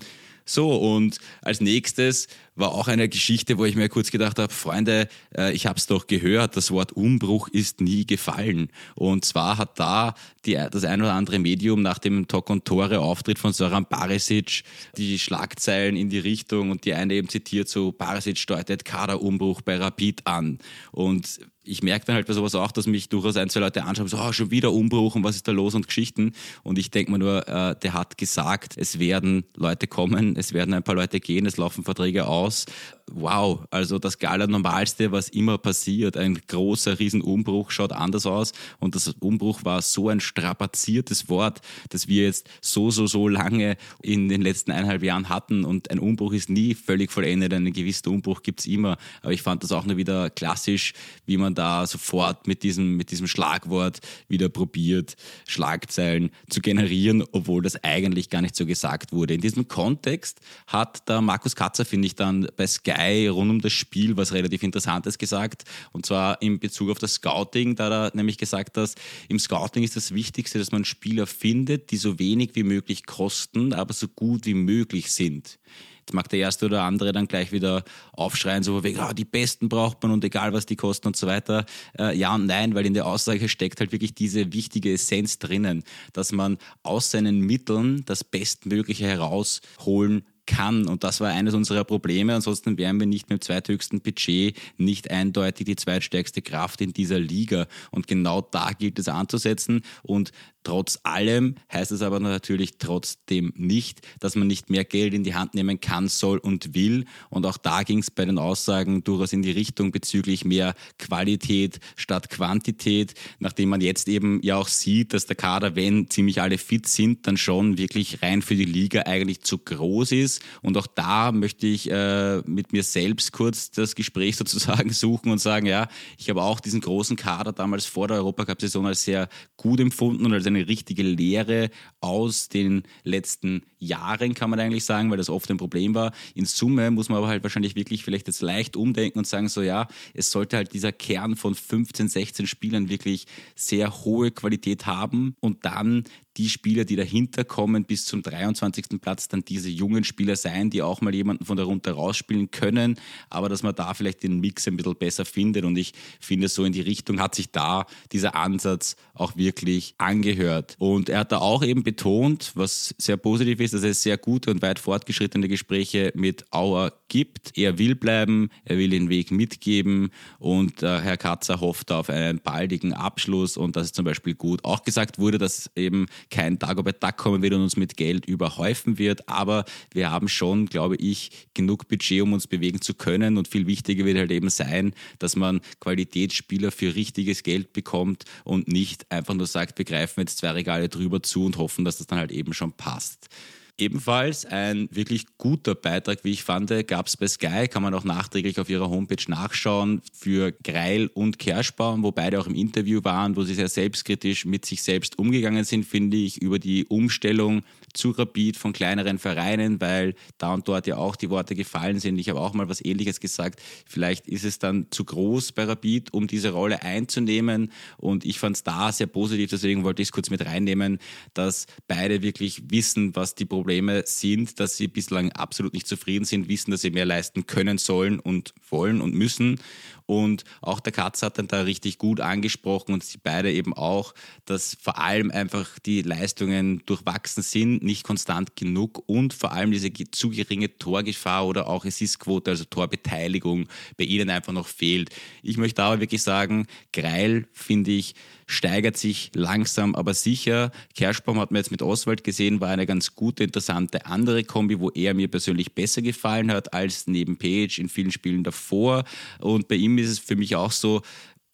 So, 0.46 0.76
und 0.76 1.18
als 1.42 1.60
nächstes 1.60 2.28
war 2.56 2.72
auch 2.72 2.88
eine 2.88 3.10
Geschichte, 3.10 3.58
wo 3.58 3.66
ich 3.66 3.76
mir 3.76 3.90
kurz 3.90 4.12
gedacht 4.12 4.38
habe, 4.38 4.54
Freunde, 4.54 5.08
äh, 5.36 5.52
ich 5.54 5.66
habe 5.66 5.78
es 5.78 5.88
doch 5.88 6.06
gehört, 6.06 6.56
das 6.56 6.70
Wort 6.70 6.92
Umbruch 6.94 7.48
ist 7.48 7.82
nie 7.82 8.06
gefallen. 8.06 8.70
Und 8.94 9.26
zwar 9.26 9.58
hat 9.58 9.80
da 9.80 10.14
die, 10.46 10.54
das 10.72 10.84
ein 10.84 11.02
oder 11.02 11.14
andere 11.14 11.40
Medium 11.40 11.82
nach 11.82 11.98
dem 11.98 12.28
Tok 12.28 12.52
und 12.52 12.66
Tore 12.66 13.00
Auftritt 13.00 13.40
von 13.40 13.54
Soran 13.54 13.88
Barisic 13.90 14.64
die 14.98 15.18
Schlagzeilen 15.18 15.96
in 15.96 16.10
die 16.10 16.20
Richtung 16.20 16.70
und 16.70 16.86
die 16.86 16.94
eine 16.94 17.16
eben 17.16 17.28
zitiert 17.28 17.68
so, 17.68 17.92
Barisic 17.92 18.46
deutet 18.46 18.86
Kaderumbruch 18.86 19.62
bei 19.62 19.78
Rapid 19.78 20.28
an. 20.28 20.60
Und 20.92 21.40
ich 21.66 21.84
merke 21.84 22.06
dann 22.06 22.16
halt 22.16 22.28
bei 22.28 22.34
sowas 22.34 22.56
auch, 22.56 22.72
dass 22.72 22.88
mich 22.88 23.10
durchaus 23.10 23.36
ein, 23.38 23.50
zwei 23.50 23.60
Leute 23.60 23.84
anschauen, 23.84 24.08
so, 24.08 24.18
oh, 24.18 24.32
schon 24.32 24.52
wieder 24.52 24.72
Umbruch 24.72 25.16
und 25.16 25.24
was 25.24 25.36
ist 25.36 25.48
da 25.48 25.52
los 25.52 25.76
und 25.76 25.88
Geschichten. 25.88 26.34
Und 26.64 26.78
ich 26.78 26.92
denke 26.92 27.12
mir 27.12 27.20
nur, 27.20 27.48
äh, 27.48 27.76
der 27.76 27.94
hat 27.94 28.18
gesagt, 28.18 28.76
es 28.78 29.00
werden 29.00 29.46
Leute 29.56 29.88
kommen, 29.88 30.36
es 30.38 30.54
werden 30.54 30.74
ein 30.74 30.84
paar 30.84 30.96
Leute 30.96 31.20
gehen, 31.20 31.46
es 31.46 31.58
laufen 31.58 31.84
Verträge 31.84 32.28
aus 32.28 32.66
wow, 33.12 33.66
also 33.70 34.00
das 34.00 34.18
Normalste, 34.20 35.12
was 35.12 35.30
immer 35.30 35.58
passiert, 35.58 36.18
ein 36.18 36.40
großer 36.48 37.00
Riesenumbruch 37.00 37.72
schaut 37.72 37.92
anders 37.92 38.26
aus 38.26 38.52
und 38.80 38.96
das 38.96 39.10
Umbruch 39.20 39.64
war 39.64 39.82
so 39.82 40.10
ein 40.10 40.20
strapaziertes 40.20 41.30
Wort, 41.30 41.62
das 41.90 42.08
wir 42.08 42.24
jetzt 42.24 42.50
so, 42.62 42.90
so, 42.90 43.06
so 43.06 43.28
lange 43.28 43.78
in 44.02 44.28
den 44.28 44.42
letzten 44.42 44.72
eineinhalb 44.72 45.04
Jahren 45.04 45.30
hatten 45.30 45.66
und 45.66 45.92
ein 45.92 46.00
Umbruch 46.00 46.34
ist 46.34 46.50
nie 46.50 46.74
völlig 46.74 47.12
vollendet, 47.12 47.54
einen 47.54 47.74
gewissen 47.74 48.10
Umbruch 48.10 48.42
gibt 48.42 48.62
es 48.62 48.66
immer, 48.66 48.98
aber 49.22 49.34
ich 49.34 49.44
fand 49.44 49.64
das 49.64 49.72
auch 49.72 49.86
nur 49.86 49.98
wieder 49.98 50.30
klassisch, 50.32 50.94
wie 51.26 51.38
man 51.38 51.54
da 51.54 51.86
sofort 51.86 52.48
mit 52.48 52.64
diesem, 52.64 52.98
mit 52.98 53.12
diesem 53.12 53.28
Schlagwort 53.28 54.00
wieder 54.28 54.50
probiert, 54.50 55.16
Schlagzeilen 55.48 56.32
zu 56.50 56.60
generieren, 56.60 57.24
obwohl 57.32 57.62
das 57.62 57.82
eigentlich 57.84 58.30
gar 58.30 58.42
nicht 58.42 58.56
so 58.56 58.66
gesagt 58.66 59.14
wurde. 59.14 59.36
In 59.36 59.42
diesem 59.42 59.68
Kontext 59.68 60.40
hat 60.68 61.08
der 61.08 61.22
Markus 61.22 61.56
Katzer, 61.56 61.86
finde 61.86 62.08
ich, 62.08 62.16
dann 62.16 62.48
bei 62.58 62.66
Sky 62.66 62.95
Sky 62.96 63.28
rund 63.28 63.52
um 63.52 63.62
das 63.62 63.74
Spiel 63.74 64.18
was 64.18 64.34
relativ 64.34 64.64
Interessantes 64.64 65.18
gesagt. 65.18 65.64
Und 65.92 66.06
zwar 66.06 66.42
in 66.42 66.60
Bezug 66.60 66.90
auf 66.90 67.00
das 67.00 67.16
Scouting. 67.16 67.76
Da 67.76 67.86
hat 67.86 67.92
er 67.92 68.16
nämlich 68.16 68.38
gesagt, 68.38 68.78
dass 68.78 68.96
im 69.28 69.40
Scouting 69.40 69.84
ist 69.84 69.96
das 69.96 70.14
Wichtigste, 70.14 70.60
dass 70.60 70.72
man 70.72 70.86
Spieler 70.86 71.28
findet, 71.28 71.92
die 71.92 71.98
so 71.98 72.20
wenig 72.20 72.52
wie 72.54 72.64
möglich 72.64 73.06
kosten, 73.06 73.74
aber 73.74 73.94
so 73.94 74.08
gut 74.08 74.46
wie 74.46 74.54
möglich 74.54 75.12
sind. 75.12 75.60
Jetzt 76.00 76.14
mag 76.14 76.30
der 76.30 76.38
erste 76.38 76.68
oder 76.68 76.84
andere 76.84 77.14
dann 77.14 77.28
gleich 77.28 77.52
wieder 77.52 77.84
aufschreien, 78.12 78.62
so 78.62 78.84
wegen, 78.84 79.00
ah, 79.00 79.12
die 79.12 79.26
Besten 79.26 79.70
braucht 79.70 80.04
man 80.04 80.12
und 80.12 80.24
egal 80.24 80.54
was 80.54 80.68
die 80.68 80.76
kosten 80.76 81.08
und 81.08 81.16
so 81.16 81.26
weiter. 81.26 81.66
Äh, 81.98 82.16
ja 82.16 82.36
und 82.36 82.46
nein, 82.46 82.76
weil 82.76 82.86
in 82.86 82.94
der 82.94 83.08
Aussage 83.08 83.50
steckt 83.50 83.80
halt 83.80 83.92
wirklich 83.92 84.14
diese 84.14 84.54
wichtige 84.54 84.94
Essenz 84.94 85.40
drinnen, 85.40 85.84
dass 86.14 86.32
man 86.32 86.60
aus 86.84 87.10
seinen 87.10 87.40
Mitteln 87.40 88.06
das 88.06 88.24
Bestmögliche 88.24 89.08
herausholen 89.08 90.26
kann. 90.46 90.88
Und 90.88 91.04
das 91.04 91.20
war 91.20 91.30
eines 91.30 91.54
unserer 91.54 91.84
Probleme. 91.84 92.36
Ansonsten 92.36 92.78
wären 92.78 93.00
wir 93.00 93.08
nicht 93.08 93.30
mit 93.30 93.40
dem 93.40 93.42
zweithöchsten 93.42 94.02
Budget 94.02 94.58
nicht 94.78 95.12
eindeutig 95.12 95.66
die 95.66 95.76
zweitstärkste 95.76 96.42
Kraft 96.42 96.82
in 96.82 96.94
dieser 96.94 97.20
Liga. 97.20 97.68
Und 97.92 98.08
genau 98.08 98.42
da 98.42 98.72
gilt 98.72 99.00
es 99.00 99.08
anzusetzen. 99.08 99.82
Und 100.04 100.32
Trotz 100.66 101.00
allem 101.04 101.56
heißt 101.72 101.92
es 101.92 102.02
aber 102.02 102.20
natürlich 102.20 102.80
trotzdem 102.80 103.54
nicht, 103.56 104.02
dass 104.20 104.36
man 104.36 104.48
nicht 104.48 104.72
mehr 104.72 104.84
Geld 104.84 105.14
in 105.14 105.24
die 105.24 105.36
Hand 105.36 105.54
nehmen 105.54 105.80
kann, 105.80 106.08
soll 106.08 106.40
und 106.40 106.74
will. 106.74 107.06
Und 107.30 107.46
auch 107.46 107.58
da 107.58 107.84
ging 107.84 108.00
es 108.00 108.10
bei 108.10 108.26
den 108.26 108.40
Aussagen 108.40 109.04
durchaus 109.04 109.32
in 109.32 109.44
die 109.44 109.52
Richtung 109.52 109.92
bezüglich 109.92 110.44
mehr 110.44 110.74
Qualität 110.98 111.80
statt 111.96 112.32
Quantität, 112.32 113.14
nachdem 113.38 113.70
man 113.70 113.80
jetzt 113.80 114.08
eben 114.08 114.40
ja 114.42 114.58
auch 114.58 114.68
sieht, 114.68 115.14
dass 115.14 115.28
der 115.28 115.36
Kader, 115.36 115.76
wenn 115.76 116.10
ziemlich 116.10 116.42
alle 116.42 116.58
fit 116.58 116.88
sind, 116.88 117.28
dann 117.28 117.38
schon 117.38 117.78
wirklich 117.78 118.24
rein 118.24 118.42
für 118.42 118.56
die 118.56 118.66
Liga 118.66 119.04
eigentlich 119.04 119.42
zu 119.42 119.60
groß 119.60 120.14
ist. 120.14 120.35
Und 120.62 120.78
auch 120.78 120.88
da 120.88 121.32
möchte 121.32 121.68
ich 121.68 121.90
äh, 121.90 122.42
mit 122.46 122.74
mir 122.74 122.84
selbst 122.84 123.32
kurz 123.32 123.72
das 123.72 123.96
Gespräch 123.96 124.36
sozusagen 124.38 124.92
suchen 124.92 125.32
und 125.32 125.40
sagen, 125.40 125.66
ja, 125.66 125.88
ich 126.18 126.30
habe 126.30 126.44
auch 126.44 126.60
diesen 126.60 126.82
großen 126.82 127.16
Kader 127.16 127.52
damals 127.52 127.86
vor 127.86 128.08
der 128.08 128.18
Europacup-Saison 128.18 128.88
als 128.88 129.04
sehr 129.04 129.30
gut 129.58 129.80
empfunden 129.80 130.26
und 130.26 130.34
als 130.34 130.46
eine 130.48 130.68
richtige 130.68 131.04
Lehre 131.04 131.70
aus 132.02 132.50
den 132.50 132.84
letzten 133.04 133.64
Jahren, 133.86 134.34
kann 134.34 134.50
man 134.50 134.60
eigentlich 134.60 134.86
sagen, 134.86 135.10
weil 135.10 135.18
das 135.18 135.30
oft 135.30 135.50
ein 135.50 135.58
Problem 135.58 135.96
war. 135.96 136.12
In 136.34 136.46
Summe 136.46 136.92
muss 136.92 137.10
man 137.10 137.20
aber 137.20 137.28
halt 137.28 137.44
wahrscheinlich 137.44 137.76
wirklich 137.76 138.04
vielleicht 138.04 138.28
jetzt 138.28 138.42
leicht 138.42 138.76
umdenken 138.76 139.20
und 139.20 139.28
sagen, 139.28 139.48
so 139.48 139.62
ja, 139.62 139.88
es 140.14 140.32
sollte 140.32 140.58
halt 140.58 140.74
dieser 140.74 140.92
Kern 140.92 141.36
von 141.36 141.56
15, 141.56 142.08
16 142.08 142.48
Spielern 142.48 142.90
wirklich 142.90 143.26
sehr 143.56 144.04
hohe 144.04 144.32
Qualität 144.32 144.86
haben 144.86 145.36
und 145.40 145.66
dann 145.66 146.04
die 146.38 146.50
Spieler, 146.50 146.84
die 146.84 146.96
dahinter 146.96 147.44
kommen, 147.46 147.86
bis 147.86 148.06
zum 148.06 148.22
23. 148.22 149.00
Platz 149.00 149.28
dann 149.28 149.46
diese 149.46 149.70
jungen 149.70 150.04
Spieler 150.04 150.36
sein, 150.36 150.70
die 150.70 150.82
auch 150.82 151.02
mal 151.02 151.16
jemanden 151.16 151.46
von 151.46 151.56
darunter 151.56 151.94
rausspielen 151.94 152.52
können, 152.52 153.00
aber 153.30 153.48
dass 153.48 153.64
man 153.64 153.76
da 153.76 153.94
vielleicht 153.94 154.24
den 154.24 154.40
Mix 154.40 154.68
ein 154.68 154.78
bisschen 154.78 154.96
besser 154.96 155.26
findet 155.26 155.64
und 155.64 155.78
ich 155.78 155.94
finde, 156.20 156.50
so 156.50 156.66
in 156.66 156.74
die 156.74 156.82
Richtung 156.82 157.20
hat 157.20 157.36
sich 157.36 157.52
da 157.52 157.86
dieser 158.12 158.36
Ansatz 158.36 158.96
auch 159.14 159.38
wirklich 159.38 159.96
angehört. 159.98 160.76
Und 160.78 161.10
er 161.10 161.20
hat 161.20 161.32
da 161.32 161.38
auch 161.38 161.64
eben 161.64 161.84
betont, 161.84 162.52
was 162.56 162.94
sehr 162.98 163.18
positiv 163.18 163.60
ist, 163.60 163.74
dass 163.76 163.84
es 163.84 164.04
sehr 164.04 164.18
gute 164.18 164.52
und 164.52 164.62
weit 164.62 164.80
fortgeschrittene 164.80 165.48
Gespräche 165.48 166.12
mit 166.16 166.46
Auer 166.52 166.94
gibt. 167.08 167.58
Er 167.58 167.78
will 167.78 167.96
bleiben, 167.96 168.50
er 168.64 168.78
will 168.78 168.90
den 168.90 169.10
Weg 169.10 169.32
mitgeben 169.32 170.10
und 170.40 170.82
äh, 170.82 171.02
Herr 171.02 171.18
Katzer 171.18 171.60
hofft 171.60 171.92
auf 171.92 172.10
einen 172.10 172.40
baldigen 172.40 172.94
Abschluss 172.94 173.58
und 173.58 173.76
das 173.76 173.88
ist 173.88 173.96
zum 173.96 174.06
Beispiel 174.06 174.34
gut. 174.34 174.64
Auch 174.64 174.84
gesagt 174.84 175.20
wurde, 175.20 175.38
dass 175.38 175.70
eben 175.76 176.08
kein 176.30 176.58
Dagobert 176.58 177.04
Duck 177.04 177.18
kommen 177.18 177.42
wird 177.42 177.54
und 177.54 177.62
uns 177.62 177.76
mit 177.76 177.98
Geld 177.98 178.26
überhäufen 178.26 178.98
wird, 178.98 179.28
aber 179.28 179.66
wir 179.94 180.10
haben 180.10 180.28
schon, 180.28 180.66
glaube 180.68 180.96
ich, 180.96 181.32
genug 181.54 181.88
Budget, 181.88 182.22
um 182.22 182.34
uns 182.34 182.48
bewegen 182.48 182.82
zu 182.82 182.94
können 182.94 183.38
und 183.38 183.48
viel 183.48 183.68
wichtiger 183.68 184.06
wird 184.06 184.18
halt 184.18 184.32
eben 184.32 184.50
sein, 184.50 184.94
dass 185.20 185.36
man 185.36 185.62
Qualitätsspieler 185.80 186.72
für 186.72 186.96
richtiges 186.96 187.44
Geld 187.44 187.74
bekommt 187.74 188.24
und 188.44 188.68
nicht 188.68 189.12
einfach 189.12 189.34
nur 189.34 189.48
sagt, 189.48 189.78
wir 189.78 189.86
greifen 189.86 190.22
jetzt 190.22 190.38
zwei 190.38 190.52
Regale 190.52 190.90
drüber 190.90 191.22
zu 191.22 191.46
und 191.46 191.58
hoffen, 191.58 191.86
dass 191.86 191.98
das 191.98 192.08
dann 192.08 192.20
halt 192.20 192.32
eben 192.32 192.54
schon 192.54 192.72
passt. 192.74 193.30
Ebenfalls 193.78 194.46
ein 194.46 194.88
wirklich 194.90 195.26
guter 195.38 195.76
Beitrag, 195.76 196.24
wie 196.24 196.32
ich 196.32 196.44
fand, 196.44 196.70
gab 196.88 197.08
es 197.08 197.18
bei 197.18 197.28
Sky, 197.28 197.68
kann 197.68 197.84
man 197.84 197.94
auch 197.94 198.06
nachträglich 198.06 198.58
auf 198.58 198.70
ihrer 198.70 198.90
Homepage 198.90 199.22
nachschauen, 199.28 200.02
für 200.14 200.54
Greil 200.64 201.10
und 201.14 201.40
Kerschbaum, 201.40 202.02
wo 202.02 202.14
beide 202.14 202.40
auch 202.40 202.48
im 202.48 202.56
Interview 202.56 203.04
waren, 203.04 203.36
wo 203.36 203.44
sie 203.44 203.54
sehr 203.54 203.68
selbstkritisch 203.68 204.46
mit 204.46 204.66
sich 204.66 204.82
selbst 204.82 205.20
umgegangen 205.20 205.66
sind, 205.66 205.86
finde 205.86 206.16
ich, 206.16 206.42
über 206.42 206.58
die 206.58 206.86
Umstellung 206.86 207.64
zu 207.94 208.12
Rapid 208.12 208.56
von 208.56 208.72
kleineren 208.72 209.20
Vereinen, 209.20 209.82
weil 209.82 210.16
da 210.38 210.54
und 210.54 210.66
dort 210.70 210.88
ja 210.88 210.96
auch 210.96 211.18
die 211.18 211.30
Worte 211.30 211.54
gefallen 211.54 212.00
sind. 212.00 212.18
Ich 212.18 212.30
habe 212.30 212.40
auch 212.40 212.54
mal 212.54 212.70
was 212.70 212.84
Ähnliches 212.84 213.20
gesagt. 213.20 213.62
Vielleicht 213.86 214.26
ist 214.28 214.46
es 214.46 214.58
dann 214.58 214.88
zu 214.90 215.04
groß 215.04 215.52
bei 215.52 215.66
Rapid, 215.66 216.14
um 216.14 216.28
diese 216.28 216.52
Rolle 216.52 216.82
einzunehmen. 216.82 217.74
Und 217.98 218.24
ich 218.24 218.40
fand 218.40 218.56
es 218.56 218.64
da 218.64 218.94
sehr 218.94 219.08
positiv, 219.08 219.50
deswegen 219.50 219.84
wollte 219.84 220.02
ich 220.02 220.08
es 220.08 220.12
kurz 220.14 220.30
mit 220.30 220.46
reinnehmen, 220.46 221.00
dass 221.34 221.68
beide 221.90 222.22
wirklich 222.22 222.64
wissen, 222.70 223.14
was 223.18 223.36
die 223.36 223.44
Probleme 223.44 223.65
sind, 224.06 224.60
dass 224.60 224.78
sie 224.78 224.88
bislang 224.88 225.32
absolut 225.32 225.74
nicht 225.74 225.88
zufrieden 225.88 226.26
sind, 226.26 226.48
wissen, 226.50 226.72
dass 226.72 226.82
sie 226.82 226.92
mehr 226.92 227.06
leisten 227.06 227.48
können 227.48 227.78
sollen 227.78 228.20
und 228.20 228.54
wollen 228.70 229.02
und 229.02 229.14
müssen 229.14 229.60
und 230.06 230.44
auch 230.62 230.80
der 230.80 230.94
Katz 230.94 231.24
hat 231.24 231.40
dann 231.40 231.48
da 231.48 231.62
richtig 231.62 231.98
gut 231.98 232.20
angesprochen 232.20 232.94
und 232.94 233.04
sie 233.04 233.18
beide 233.22 233.52
eben 233.52 233.74
auch, 233.74 234.14
dass 234.46 234.78
vor 234.80 235.00
allem 235.00 235.32
einfach 235.32 235.80
die 235.80 236.04
Leistungen 236.04 236.84
durchwachsen 236.86 237.42
sind, 237.42 237.84
nicht 237.84 238.04
konstant 238.04 238.56
genug 238.56 239.04
und 239.08 239.34
vor 239.34 239.52
allem 239.52 239.72
diese 239.72 239.92
zu 240.12 240.30
geringe 240.30 240.78
Torgefahr 240.78 241.48
oder 241.48 241.68
auch 241.68 241.86
Assistquote, 241.86 242.52
also 242.52 242.66
Torbeteiligung 242.66 243.68
bei 243.98 244.04
ihnen 244.04 244.30
einfach 244.30 244.54
noch 244.54 244.68
fehlt. 244.68 245.10
Ich 245.42 245.58
möchte 245.58 245.84
aber 245.84 246.00
wirklich 246.00 246.22
sagen, 246.22 246.68
Greil 246.94 247.48
finde 247.54 247.92
ich 247.92 248.16
steigert 248.48 248.98
sich 248.98 249.32
langsam, 249.34 249.96
aber 249.96 250.14
sicher. 250.14 250.72
Kerschbaum 250.94 251.40
hat 251.40 251.52
man 251.52 251.58
jetzt 251.58 251.72
mit 251.72 251.82
Oswald 251.82 252.24
gesehen, 252.24 252.62
war 252.62 252.70
eine 252.70 252.86
ganz 252.86 253.16
gute, 253.16 253.48
interessante 253.56 254.06
andere 254.06 254.44
Kombi, 254.44 254.80
wo 254.80 254.90
er 254.90 255.14
mir 255.14 255.30
persönlich 255.30 255.74
besser 255.74 256.02
gefallen 256.02 256.52
hat 256.52 256.74
als 256.74 257.08
neben 257.08 257.38
Page 257.38 257.80
in 257.80 257.88
vielen 257.88 258.12
Spielen 258.12 258.44
davor. 258.44 259.06
Und 259.40 259.70
bei 259.70 259.76
ihm 259.76 259.98
ist 259.98 260.10
es 260.10 260.20
für 260.20 260.36
mich 260.36 260.58
auch 260.58 260.72
so, 260.72 261.02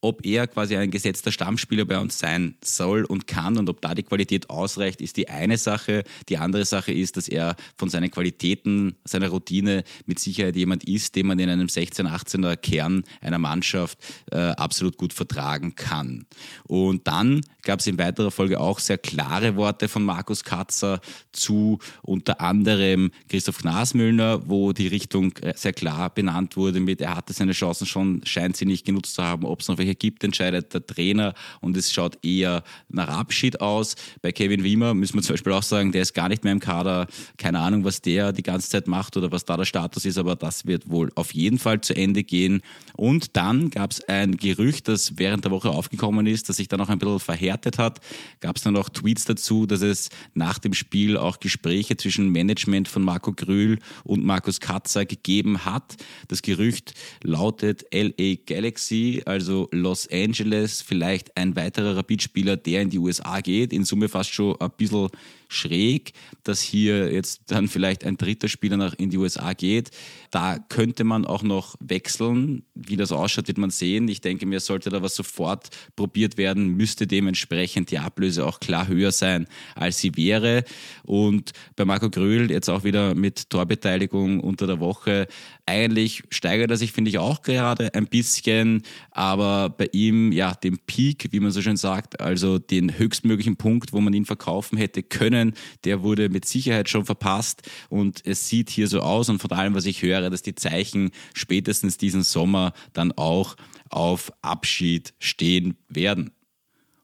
ob 0.02 0.26
er 0.26 0.48
quasi 0.48 0.76
ein 0.76 0.92
gesetzter 0.92 1.32
Stammspieler 1.32 1.86
bei 1.86 2.00
uns 2.00 2.18
sein 2.18 2.56
soll 2.64 3.06
und 3.06 3.28
kann 3.28 3.58
und 3.58 3.70
ob 3.70 3.82
da 3.82 3.94
die 3.94 4.04
Qualität 4.04 4.50
ausreicht, 4.50 5.00
ist 5.00 5.18
die 5.18 5.30
eine 5.30 5.58
Sache. 5.58 6.04
Die 6.28 6.38
andere 6.38 6.66
Sache 6.66 6.92
ist, 6.92 7.18
dass 7.18 7.28
er 7.28 7.56
von 7.78 7.90
seinen 7.90 8.10
Qualitäten, 8.10 8.96
seiner 9.06 9.30
Routine 9.30 9.84
mit 10.08 10.20
Sicherheit 10.20 10.56
jemand 10.56 10.84
ist, 10.86 11.16
den 11.16 11.28
man 11.28 11.40
in 11.40 11.50
einem 11.50 11.70
16, 11.70 12.08
18er 12.08 12.58
Kern 12.58 13.04
einer 13.22 13.38
Mannschaft 13.38 14.00
äh, 14.32 14.38
absolut 14.38 14.98
gut 14.98 15.14
vertragen 15.14 15.76
kann. 15.76 16.26
Und 16.64 17.08
dann 17.08 17.42
gab 17.64 17.80
es 17.80 17.88
in 17.88 18.00
weiterer 18.00 18.32
Folge 18.32 18.60
auch 18.60 18.80
sehr 18.80 18.98
klare 18.98 19.56
Worte 19.56 19.88
von 19.88 20.04
Markus 20.04 20.44
Katzer 20.44 21.00
zu 21.32 21.78
unter 22.02 22.42
anderem 22.42 23.12
Christoph 23.30 23.60
Gnasmüllner, 23.60 24.50
wo 24.50 24.74
die 24.74 24.88
Richtung 24.88 25.34
äh, 25.42 25.54
sehr 25.56 25.74
klar 25.74 26.10
benannt 26.10 26.58
wurde 26.58 26.80
mit, 26.80 27.02
er 27.02 27.16
hatte 27.16 27.34
seine 27.34 27.52
Chancen 27.52 27.86
schon, 27.86 28.22
scheint 28.26 28.58
sie 28.58 28.66
nicht 28.66 28.86
genutzt 28.86 29.16
zu 29.16 29.24
haben, 29.24 29.46
ob 29.46 29.62
es 29.62 29.68
noch 29.68 29.78
welche 29.78 29.91
gibt, 29.96 30.24
entscheidet 30.24 30.74
der 30.74 30.86
Trainer 30.86 31.34
und 31.60 31.78
es 31.78 31.92
schaut 31.92 32.24
eher 32.24 32.64
nach 32.90 33.08
Abschied 33.08 33.62
aus. 33.62 33.96
Bei 34.22 34.32
Kevin 34.32 34.64
Wiemer 34.64 34.94
müssen 34.94 35.16
wir 35.16 35.22
zum 35.22 35.34
Beispiel 35.34 35.54
auch 35.54 35.64
sagen, 35.64 35.92
der 35.92 36.02
ist 36.02 36.14
gar 36.14 36.30
nicht 36.30 36.44
mehr 36.44 36.54
im 36.54 36.60
Kader, 36.60 37.08
keine 37.38 37.60
Ahnung, 37.60 37.84
was 37.84 38.02
der 38.02 38.34
die 38.34 38.44
ganze 38.44 38.70
Zeit 38.70 38.88
macht 38.88 39.18
oder 39.18 39.32
was 39.32 39.46
da 39.46 39.58
der 39.58 39.66
Status 39.66 40.06
ist, 40.06 40.18
aber 40.18 40.36
das 40.36 40.66
wird 40.66 40.90
wohl 40.90 41.12
auf 41.16 41.34
jeden 41.34 41.60
Fall 41.60 41.82
zu 41.82 41.96
Ende 41.96 42.24
gehen. 42.24 42.62
Und 42.96 43.36
dann 43.36 43.70
gab 43.70 43.92
es 43.92 44.04
ein 44.08 44.38
Gerücht, 44.38 44.88
das 44.88 45.18
während 45.18 45.46
der 45.46 45.52
Woche 45.52 45.70
aufgekommen 45.70 46.28
ist, 46.28 46.50
das 46.50 46.58
sich 46.58 46.68
dann 46.68 46.82
auch 46.82 46.90
ein 46.90 47.00
bisschen 47.00 47.20
verhärtet 47.20 47.78
hat. 47.78 48.00
Gab 48.40 48.58
es 48.58 48.64
dann 48.64 48.76
auch 48.76 48.90
Tweets 48.90 49.26
dazu, 49.26 49.66
dass 49.66 49.82
es 49.82 50.10
nach 50.34 50.60
dem 50.60 50.74
Spiel 50.74 51.18
auch 51.18 51.40
Gespräche 51.40 51.98
zwischen 51.98 52.30
Management 52.30 52.88
von 52.88 53.04
Marco 53.04 53.34
Grühl 53.34 53.80
und 54.04 54.24
Markus 54.24 54.60
Katzer 54.60 55.06
gegeben 55.06 55.66
hat. 55.66 55.98
Das 56.28 56.42
Gerücht 56.42 56.94
lautet 57.24 57.86
LA 57.94 58.36
Galaxy, 58.46 59.22
also 59.26 59.70
Los 59.82 60.08
Angeles, 60.12 60.82
vielleicht 60.82 61.36
ein 61.38 61.56
weiterer 61.56 61.98
Rapid-Spieler, 61.98 62.58
der 62.58 62.82
in 62.82 62.90
die 62.90 63.00
USA 63.00 63.42
geht. 63.42 63.74
In 63.74 63.84
Summe 63.84 64.10
fast 64.10 64.34
schon 64.34 64.60
ein 64.60 64.72
bisschen 64.78 65.10
schräg, 65.52 66.14
dass 66.44 66.62
hier 66.62 67.12
jetzt 67.12 67.42
dann 67.48 67.68
vielleicht 67.68 68.06
ein 68.06 68.18
dritter 68.18 68.48
Spieler 68.48 68.78
nach 68.78 68.94
in 68.94 69.10
die 69.10 69.18
USA 69.18 69.54
geht. 69.54 69.92
Da 70.32 70.58
könnte 70.70 71.04
man 71.04 71.26
auch 71.26 71.44
noch 71.44 71.76
wechseln. 71.80 72.64
Wie 72.74 72.96
das 72.96 73.12
ausschaut, 73.12 73.48
wird 73.48 73.58
man 73.58 73.70
sehen. 73.70 74.08
Ich 74.08 74.22
denke 74.22 74.46
mir, 74.46 74.60
sollte 74.62 74.90
da 74.90 75.04
was 75.04 75.16
sofort 75.16 75.70
probiert 75.96 76.38
werden, 76.38 76.68
müsste 76.78 77.06
dementsprechend 77.06 77.92
die 77.92 78.00
Ablöse 78.00 78.46
auch 78.46 78.60
klar 78.60 78.88
höher 78.88 79.12
sein, 79.12 79.48
als 79.76 80.00
sie 80.00 80.16
wäre. 80.16 80.64
Und 81.04 81.52
bei 81.76 81.84
Marco 81.84 82.10
Gröhl 82.10 82.50
jetzt 82.50 82.70
auch 82.70 82.84
wieder 82.84 83.14
mit 83.14 83.50
Torbeteiligung 83.50 84.40
unter 84.40 84.68
der 84.68 84.80
Woche. 84.80 85.28
Eigentlich 85.72 86.24
steigert 86.32 86.70
er 86.70 86.76
sich, 86.76 86.92
finde 86.92 87.08
ich, 87.08 87.18
auch 87.18 87.44
gerade 87.44 87.94
ein 87.94 88.08
bisschen, 88.08 88.84
aber 89.10 89.70
bei 89.70 89.88
ihm 89.94 90.34
ja 90.34 90.54
den 90.54 90.80
Peak, 90.80 91.30
wie 91.32 91.40
man 91.40 91.52
so 91.52 91.62
schön 91.62 91.78
sagt, 91.78 92.20
also 92.20 92.60
den 92.60 92.98
höchstmöglichen 92.98 93.56
Punkt, 93.56 93.94
wo 93.94 94.02
man 94.02 94.12
ihn 94.12 94.26
verkaufen 94.26 94.78
hätte 94.78 95.02
können, 95.02 95.54
der 95.86 96.04
wurde 96.04 96.28
mit 96.28 96.44
Sicherheit 96.44 96.90
schon 96.90 97.06
verpasst 97.06 97.62
und 97.88 98.20
es 98.26 98.50
sieht 98.50 98.70
hier 98.70 98.90
so 98.90 99.00
aus 99.00 99.30
und 99.30 99.40
von 99.40 99.50
allem, 99.54 99.74
was 99.74 99.86
ich 99.86 100.02
höre, 100.02 100.30
dass 100.30 100.42
die 100.42 100.56
Zeichen 100.56 101.12
spätestens 101.34 101.98
diesen 101.98 102.24
Sommer 102.24 102.74
dann 102.92 103.14
auch 103.14 103.56
auf 103.88 104.34
Abschied 104.42 105.14
stehen 105.20 105.78
werden. 105.88 106.32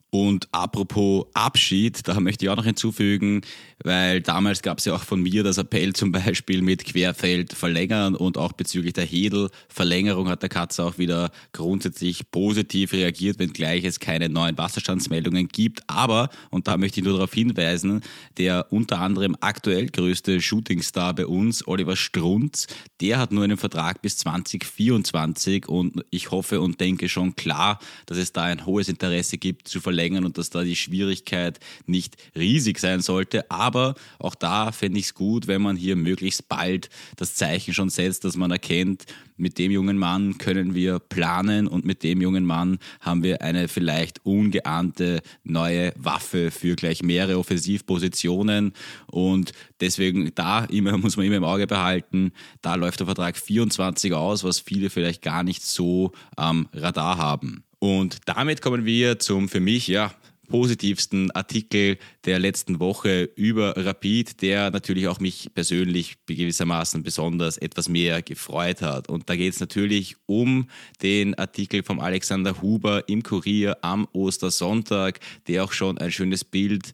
Und 0.09 0.47
apropos 0.53 1.25
Abschied, 1.33 2.07
da 2.07 2.17
möchte 2.21 2.45
ich 2.45 2.49
auch 2.49 2.55
noch 2.55 2.63
hinzufügen, 2.63 3.41
weil 3.83 4.21
damals 4.21 4.61
gab 4.61 4.77
es 4.77 4.85
ja 4.85 4.95
auch 4.95 5.03
von 5.03 5.21
mir 5.21 5.43
das 5.43 5.57
Appell 5.57 5.91
zum 5.93 6.13
Beispiel 6.13 6.61
mit 6.61 6.85
Querfeld 6.85 7.51
verlängern 7.53 8.15
und 8.15 8.37
auch 8.37 8.53
bezüglich 8.53 8.93
der 8.93 9.03
Hedel-Verlängerung 9.03 10.29
hat 10.29 10.43
der 10.43 10.49
Katze 10.49 10.85
auch 10.85 10.97
wieder 10.97 11.31
grundsätzlich 11.51 12.31
positiv 12.31 12.93
reagiert, 12.93 13.37
wenngleich 13.37 13.83
es 13.83 13.99
keine 13.99 14.29
neuen 14.29 14.57
Wasserstandsmeldungen 14.57 15.49
gibt. 15.49 15.81
Aber, 15.87 16.29
und 16.51 16.69
da 16.69 16.77
möchte 16.77 17.01
ich 17.01 17.05
nur 17.05 17.15
darauf 17.15 17.33
hinweisen, 17.33 18.01
der 18.37 18.67
unter 18.71 19.01
anderem 19.01 19.35
aktuell 19.41 19.87
größte 19.87 20.39
Shootingstar 20.39 21.15
bei 21.15 21.25
uns, 21.25 21.67
Oliver 21.67 21.97
Strunz, 21.97 22.67
der 23.01 23.19
hat 23.19 23.33
nur 23.33 23.43
einen 23.43 23.57
Vertrag 23.57 24.01
bis 24.01 24.17
2024 24.19 25.67
und 25.67 26.05
ich 26.11 26.31
hoffe 26.31 26.61
und 26.61 26.79
denke 26.79 27.09
schon 27.09 27.35
klar, 27.35 27.79
dass 28.05 28.17
es 28.17 28.31
da 28.31 28.43
ein 28.43 28.65
hohes 28.65 28.87
Interesse 28.87 29.37
gibt 29.37 29.67
zu 29.67 29.81
verlängern 29.81 29.96
und 30.25 30.37
dass 30.37 30.49
da 30.49 30.63
die 30.63 30.75
Schwierigkeit 30.75 31.59
nicht 31.85 32.15
riesig 32.35 32.79
sein 32.79 33.01
sollte. 33.01 33.49
Aber 33.51 33.67
aber 33.77 33.95
auch 34.17 34.33
da 34.33 34.71
fände 34.71 34.97
ich 34.97 35.07
es 35.07 35.13
gut, 35.13 35.47
wenn 35.47 35.61
man 35.61 35.75
hier 35.75 35.95
möglichst 35.95 36.47
bald 36.47 36.89
das 37.15 37.35
Zeichen 37.35 37.73
schon 37.73 37.89
setzt, 37.89 38.23
dass 38.23 38.35
man 38.35 38.49
erkennt, 38.49 39.05
mit 39.35 39.59
dem 39.59 39.71
jungen 39.71 39.97
Mann 39.97 40.37
können 40.37 40.73
wir 40.73 40.99
planen 40.99 41.67
und 41.67 41.85
mit 41.85 42.01
dem 42.01 42.21
jungen 42.21 42.45
Mann 42.45 42.79
haben 43.01 43.23
wir 43.23 43.41
eine 43.41 43.67
vielleicht 43.67 44.25
ungeahnte 44.25 45.21
neue 45.43 45.93
Waffe 45.95 46.49
für 46.49 46.75
gleich 46.75 47.03
mehrere 47.03 47.37
Offensivpositionen 47.37 48.73
und 49.07 49.51
deswegen 49.79 50.31
da 50.33 50.65
immer, 50.65 50.97
muss 50.97 51.17
man 51.17 51.25
immer 51.25 51.35
im 51.35 51.43
Auge 51.43 51.67
behalten, 51.67 52.31
da 52.61 52.75
läuft 52.75 52.99
der 52.99 53.05
Vertrag 53.05 53.37
24 53.37 54.13
aus, 54.13 54.43
was 54.43 54.59
viele 54.59 54.89
vielleicht 54.89 55.21
gar 55.21 55.43
nicht 55.43 55.63
so 55.63 56.13
am 56.35 56.67
Radar 56.73 57.17
haben. 57.17 57.66
Und 57.79 58.19
damit 58.25 58.61
kommen 58.61 58.85
wir 58.85 59.19
zum 59.19 59.49
für 59.49 59.59
mich 59.59 59.87
ja 59.87 60.13
positivsten 60.47 61.29
Artikel 61.31 61.97
der 62.25 62.39
letzten 62.39 62.79
Woche 62.79 63.29
über 63.35 63.75
Rapid, 63.77 64.41
der 64.41 64.71
natürlich 64.71 65.07
auch 65.07 65.19
mich 65.19 65.49
persönlich 65.53 66.15
gewissermaßen 66.25 67.03
besonders 67.03 67.57
etwas 67.57 67.89
mehr 67.89 68.21
gefreut 68.21 68.81
hat. 68.81 69.09
Und 69.09 69.29
da 69.29 69.35
geht 69.35 69.53
es 69.53 69.59
natürlich 69.59 70.15
um 70.25 70.69
den 71.01 71.35
Artikel 71.35 71.83
vom 71.83 71.99
Alexander 71.99 72.61
Huber 72.61 73.07
im 73.07 73.23
Kurier 73.23 73.77
am 73.81 74.07
Ostersonntag, 74.13 75.19
der 75.47 75.63
auch 75.63 75.73
schon 75.73 75.97
ein 75.97 76.11
schönes 76.11 76.43
Bild 76.43 76.93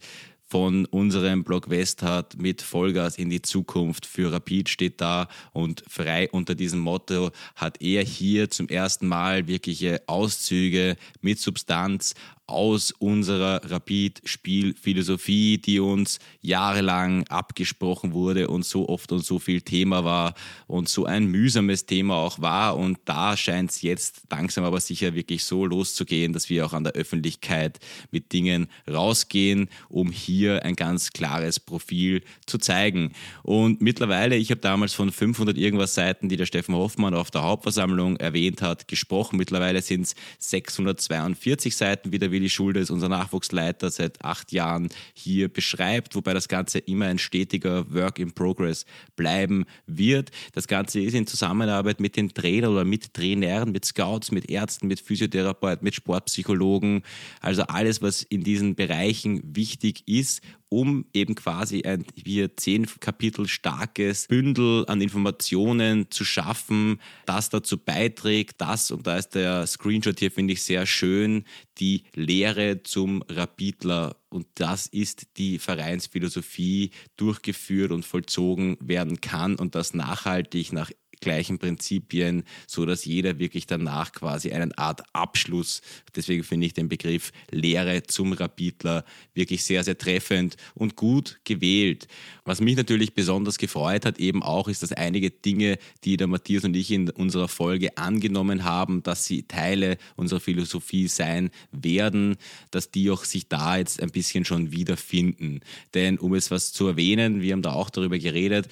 von 0.53 0.85
unserem 0.85 1.43
Blog 1.43 1.71
West 1.71 2.03
hat 2.03 2.37
mit 2.37 2.61
Vollgas 2.61 3.17
in 3.17 3.31
die 3.31 3.41
Zukunft 3.41 4.05
für 4.05 4.31
Rapid 4.31 4.69
steht 4.69 5.01
da 5.01 5.27
und 5.51 5.83
frei 5.87 6.29
unter 6.29 6.53
diesem 6.53 6.79
Motto 6.79 7.31
hat 7.55 7.81
er 7.81 8.03
hier 8.03 8.51
zum 8.51 8.69
ersten 8.69 9.07
Mal 9.07 9.47
wirkliche 9.47 10.03
Auszüge 10.05 10.95
mit 11.21 11.39
Substanz 11.39 12.13
aus 12.45 12.91
unserer 12.91 13.61
Rapid-Spielphilosophie, 13.63 15.59
die 15.59 15.79
uns 15.79 16.19
jahrelang 16.41 17.25
abgesprochen 17.29 18.13
wurde 18.13 18.49
und 18.49 18.65
so 18.65 18.89
oft 18.89 19.11
und 19.13 19.23
so 19.25 19.39
viel 19.39 19.61
Thema 19.61 20.03
war 20.03 20.35
und 20.67 20.89
so 20.89 21.05
ein 21.05 21.25
mühsames 21.27 21.85
Thema 21.85 22.15
auch 22.15 22.41
war. 22.41 22.77
Und 22.77 22.99
da 23.05 23.37
scheint 23.37 23.71
es 23.71 23.81
jetzt 23.81 24.23
langsam 24.29 24.65
aber 24.65 24.81
sicher 24.81 25.15
wirklich 25.15 25.45
so 25.45 25.65
loszugehen, 25.65 26.33
dass 26.33 26.49
wir 26.49 26.65
auch 26.65 26.73
an 26.73 26.83
der 26.83 26.93
Öffentlichkeit 26.93 27.79
mit 28.11 28.33
Dingen 28.33 28.67
rausgehen, 28.89 29.69
um 29.87 30.11
hier 30.11 30.65
ein 30.65 30.75
ganz 30.75 31.11
klares 31.11 31.59
Profil 31.61 32.23
zu 32.45 32.57
zeigen. 32.57 33.13
Und 33.43 33.81
mittlerweile, 33.81 34.35
ich 34.35 34.51
habe 34.51 34.59
damals 34.59 34.93
von 34.93 35.11
500 35.11 35.57
irgendwas 35.57 35.93
Seiten, 35.93 36.27
die 36.27 36.37
der 36.37 36.45
Steffen 36.45 36.75
Hoffmann 36.75 37.13
auf 37.13 37.31
der 37.31 37.43
Hauptversammlung 37.43 38.17
erwähnt 38.17 38.61
hat, 38.61 38.89
gesprochen. 38.89 39.37
Mittlerweile 39.37 39.81
sind 39.81 40.01
es 40.01 40.15
642 40.39 41.75
Seiten, 41.75 42.11
wie 42.11 42.19
Willi 42.33 42.49
Schuldes, 42.49 42.91
unser 42.91 43.07
Nachwuchsleiter, 43.07 43.89
seit 43.89 44.25
acht 44.25 44.51
Jahren 44.51 44.89
hier 45.13 45.47
beschreibt, 45.47 46.15
wobei 46.15 46.33
das 46.33 46.49
Ganze 46.49 46.79
immer 46.79 47.05
ein 47.05 47.17
stetiger 47.17 47.89
Work 47.93 48.19
in 48.19 48.33
Progress 48.33 48.85
bleiben 49.15 49.65
wird. 49.87 50.31
Das 50.51 50.67
Ganze 50.67 50.99
ist 50.99 51.13
in 51.13 51.27
Zusammenarbeit 51.27 52.01
mit 52.01 52.17
den 52.17 52.33
Trainern 52.33 52.73
oder 52.73 52.83
mit 52.83 53.13
Trainern, 53.13 53.71
mit 53.71 53.85
Scouts, 53.85 54.31
mit 54.31 54.49
Ärzten, 54.49 54.87
mit 54.87 54.99
Physiotherapeuten, 54.99 55.85
mit 55.85 55.95
Sportpsychologen, 55.95 57.03
also 57.39 57.63
alles, 57.63 58.01
was 58.01 58.23
in 58.23 58.43
diesen 58.43 58.75
Bereichen 58.75 59.55
wichtig 59.55 60.03
ist 60.07 60.41
um 60.73 61.05
eben 61.13 61.35
quasi 61.35 61.83
ein 61.83 62.03
hier 62.15 62.57
zehn 62.57 62.87
Kapitel 62.99 63.47
starkes 63.47 64.25
Bündel 64.27 64.85
an 64.87 65.01
Informationen 65.01 66.09
zu 66.09 66.25
schaffen, 66.25 66.99
das 67.27 67.49
dazu 67.49 67.77
beiträgt, 67.77 68.59
dass, 68.59 68.89
und 68.89 69.05
da 69.05 69.17
ist 69.17 69.35
der 69.35 69.67
Screenshot 69.67 70.17
hier, 70.17 70.31
finde 70.31 70.53
ich, 70.53 70.63
sehr 70.63 70.87
schön, 70.87 71.43
die 71.77 72.05
Lehre 72.15 72.81
zum 72.81 73.23
Rapidler. 73.29 74.15
Und 74.29 74.47
das 74.55 74.87
ist 74.87 75.37
die 75.37 75.59
Vereinsphilosophie 75.59 76.89
durchgeführt 77.17 77.91
und 77.91 78.03
vollzogen 78.03 78.77
werden 78.79 79.21
kann 79.21 79.55
und 79.55 79.75
das 79.75 79.93
nachhaltig 79.93 80.73
nach 80.73 80.89
gleichen 81.23 81.59
Prinzipien, 81.59 82.43
so 82.67 82.85
dass 82.85 83.05
jeder 83.05 83.39
wirklich 83.39 83.65
danach 83.65 84.11
quasi 84.11 84.51
eine 84.51 84.77
Art 84.77 85.01
Abschluss, 85.13 85.81
deswegen 86.15 86.43
finde 86.43 86.67
ich 86.67 86.73
den 86.73 86.89
Begriff 86.89 87.31
Lehre 87.51 88.03
zum 88.03 88.33
Rapidler 88.33 89.05
wirklich 89.33 89.63
sehr, 89.63 89.83
sehr 89.83 89.97
treffend 89.97 90.57
und 90.75 90.95
gut 90.95 91.39
gewählt. 91.43 92.07
Was 92.45 92.61
mich 92.61 92.75
natürlich 92.75 93.13
besonders 93.13 93.57
gefreut 93.57 94.05
hat 94.05 94.19
eben 94.19 94.43
auch, 94.43 94.67
ist, 94.67 94.83
dass 94.83 94.91
einige 94.91 95.31
Dinge, 95.31 95.77
die 96.03 96.17
der 96.17 96.27
Matthias 96.27 96.63
und 96.63 96.75
ich 96.75 96.91
in 96.91 97.09
unserer 97.09 97.47
Folge 97.47 97.97
angenommen 97.97 98.63
haben, 98.63 99.01
dass 99.03 99.25
sie 99.25 99.43
Teile 99.43 99.97
unserer 100.15 100.39
Philosophie 100.39 101.07
sein 101.07 101.49
werden, 101.71 102.35
dass 102.71 102.91
die 102.91 103.09
auch 103.09 103.23
sich 103.23 103.47
da 103.47 103.77
jetzt 103.77 104.01
ein 104.01 104.11
bisschen 104.11 104.45
schon 104.45 104.71
wiederfinden. 104.71 105.61
Denn 105.93 106.19
um 106.19 106.33
es 106.33 106.51
was 106.51 106.73
zu 106.73 106.87
erwähnen, 106.87 107.41
wir 107.41 107.53
haben 107.53 107.61
da 107.61 107.73
auch 107.73 107.89
darüber 107.89 108.17
geredet, 108.17 108.67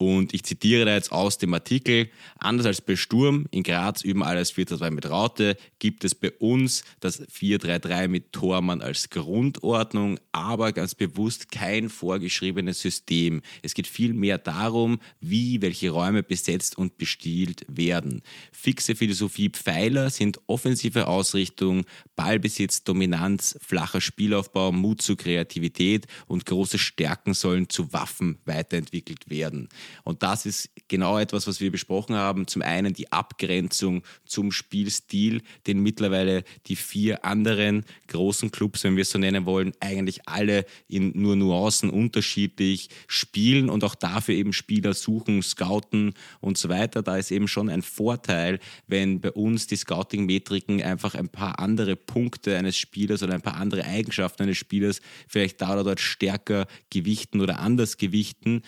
und 0.00 0.32
ich 0.32 0.44
zitiere 0.44 0.86
da 0.86 0.94
jetzt 0.94 1.12
aus 1.12 1.36
dem 1.36 1.52
Artikel, 1.52 2.08
anders 2.38 2.64
als 2.64 2.80
bei 2.80 2.96
Sturm 2.96 3.44
in 3.50 3.62
Graz 3.62 4.00
üben 4.00 4.22
alles 4.22 4.50
4-2 4.54 4.90
mit 4.90 5.10
Raute, 5.10 5.58
gibt 5.78 6.04
es 6.04 6.14
bei 6.14 6.30
uns 6.30 6.84
das 7.00 7.20
4-3-3 7.28 8.08
mit 8.08 8.32
Tormann 8.32 8.80
als 8.80 9.10
Grundordnung, 9.10 10.18
aber 10.32 10.72
ganz 10.72 10.94
bewusst 10.94 11.50
kein 11.50 11.90
vorgeschriebenes 11.90 12.80
System. 12.80 13.42
Es 13.60 13.74
geht 13.74 13.86
vielmehr 13.86 14.38
darum, 14.38 15.00
wie 15.20 15.60
welche 15.60 15.90
Räume 15.90 16.22
besetzt 16.22 16.78
und 16.78 16.96
bestielt 16.96 17.66
werden. 17.68 18.22
Fixe 18.52 18.96
Philosophie 18.96 19.50
Pfeiler 19.50 20.08
sind 20.08 20.40
offensive 20.46 21.08
Ausrichtung, 21.08 21.84
Ballbesitz, 22.16 22.84
Dominanz, 22.84 23.58
flacher 23.60 24.00
Spielaufbau, 24.00 24.72
Mut 24.72 25.02
zu 25.02 25.14
Kreativität 25.14 26.06
und 26.26 26.46
große 26.46 26.78
Stärken 26.78 27.34
sollen 27.34 27.68
zu 27.68 27.92
Waffen 27.92 28.38
weiterentwickelt 28.46 29.28
werden. 29.28 29.68
Und 30.04 30.22
das 30.22 30.46
ist 30.46 30.70
genau 30.88 31.18
etwas, 31.18 31.46
was 31.46 31.60
wir 31.60 31.70
besprochen 31.70 32.16
haben. 32.16 32.46
Zum 32.46 32.62
einen 32.62 32.92
die 32.92 33.10
Abgrenzung 33.12 34.02
zum 34.24 34.52
Spielstil, 34.52 35.42
den 35.66 35.80
mittlerweile 35.82 36.44
die 36.66 36.76
vier 36.76 37.24
anderen 37.24 37.84
großen 38.08 38.50
Clubs, 38.50 38.84
wenn 38.84 38.96
wir 38.96 39.02
es 39.02 39.10
so 39.10 39.18
nennen 39.18 39.46
wollen, 39.46 39.72
eigentlich 39.80 40.28
alle 40.28 40.66
in 40.88 41.12
nur 41.14 41.36
Nuancen 41.36 41.90
unterschiedlich 41.90 42.88
spielen 43.06 43.70
und 43.70 43.84
auch 43.84 43.94
dafür 43.94 44.34
eben 44.34 44.52
Spieler 44.52 44.94
suchen, 44.94 45.42
scouten 45.42 46.14
und 46.40 46.58
so 46.58 46.68
weiter. 46.68 47.02
Da 47.02 47.16
ist 47.16 47.30
eben 47.30 47.48
schon 47.48 47.68
ein 47.68 47.82
Vorteil, 47.82 48.58
wenn 48.86 49.20
bei 49.20 49.30
uns 49.30 49.66
die 49.66 49.76
Scouting-Metriken 49.76 50.82
einfach 50.82 51.14
ein 51.14 51.28
paar 51.28 51.58
andere 51.58 51.96
Punkte 51.96 52.56
eines 52.56 52.76
Spielers 52.76 53.22
oder 53.22 53.34
ein 53.34 53.42
paar 53.42 53.56
andere 53.56 53.84
Eigenschaften 53.84 54.42
eines 54.42 54.58
Spielers 54.58 55.00
vielleicht 55.28 55.60
da 55.60 55.72
oder 55.72 55.84
dort 55.84 56.00
stärker 56.00 56.66
gewichten 56.90 57.40
oder 57.40 57.60
anders 57.60 57.96
gewichten, 57.96 58.62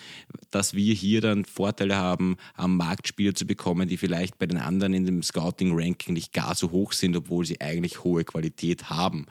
dass 0.51 0.75
wir 0.75 0.95
hier 0.95 1.12
dann 1.21 1.45
Vorteile 1.45 1.97
haben, 1.97 2.37
am 2.55 2.77
Markt 2.77 3.09
Spieler 3.09 3.35
zu 3.35 3.47
bekommen, 3.47 3.89
die 3.89 3.97
vielleicht 3.97 4.39
bei 4.39 4.47
den 4.47 4.59
anderen 4.59 4.95
in 4.95 5.07
dem 5.07 5.23
Scouting-Ranking 5.23 6.15
nicht 6.15 6.33
gar 6.33 6.55
so 6.55 6.71
hoch 6.71 6.93
sind, 6.93 7.17
obwohl 7.17 7.45
sie 7.45 7.61
eigentlich 7.61 8.05
hohe 8.05 8.25
Qualität 8.25 8.91
haben. 8.91 9.27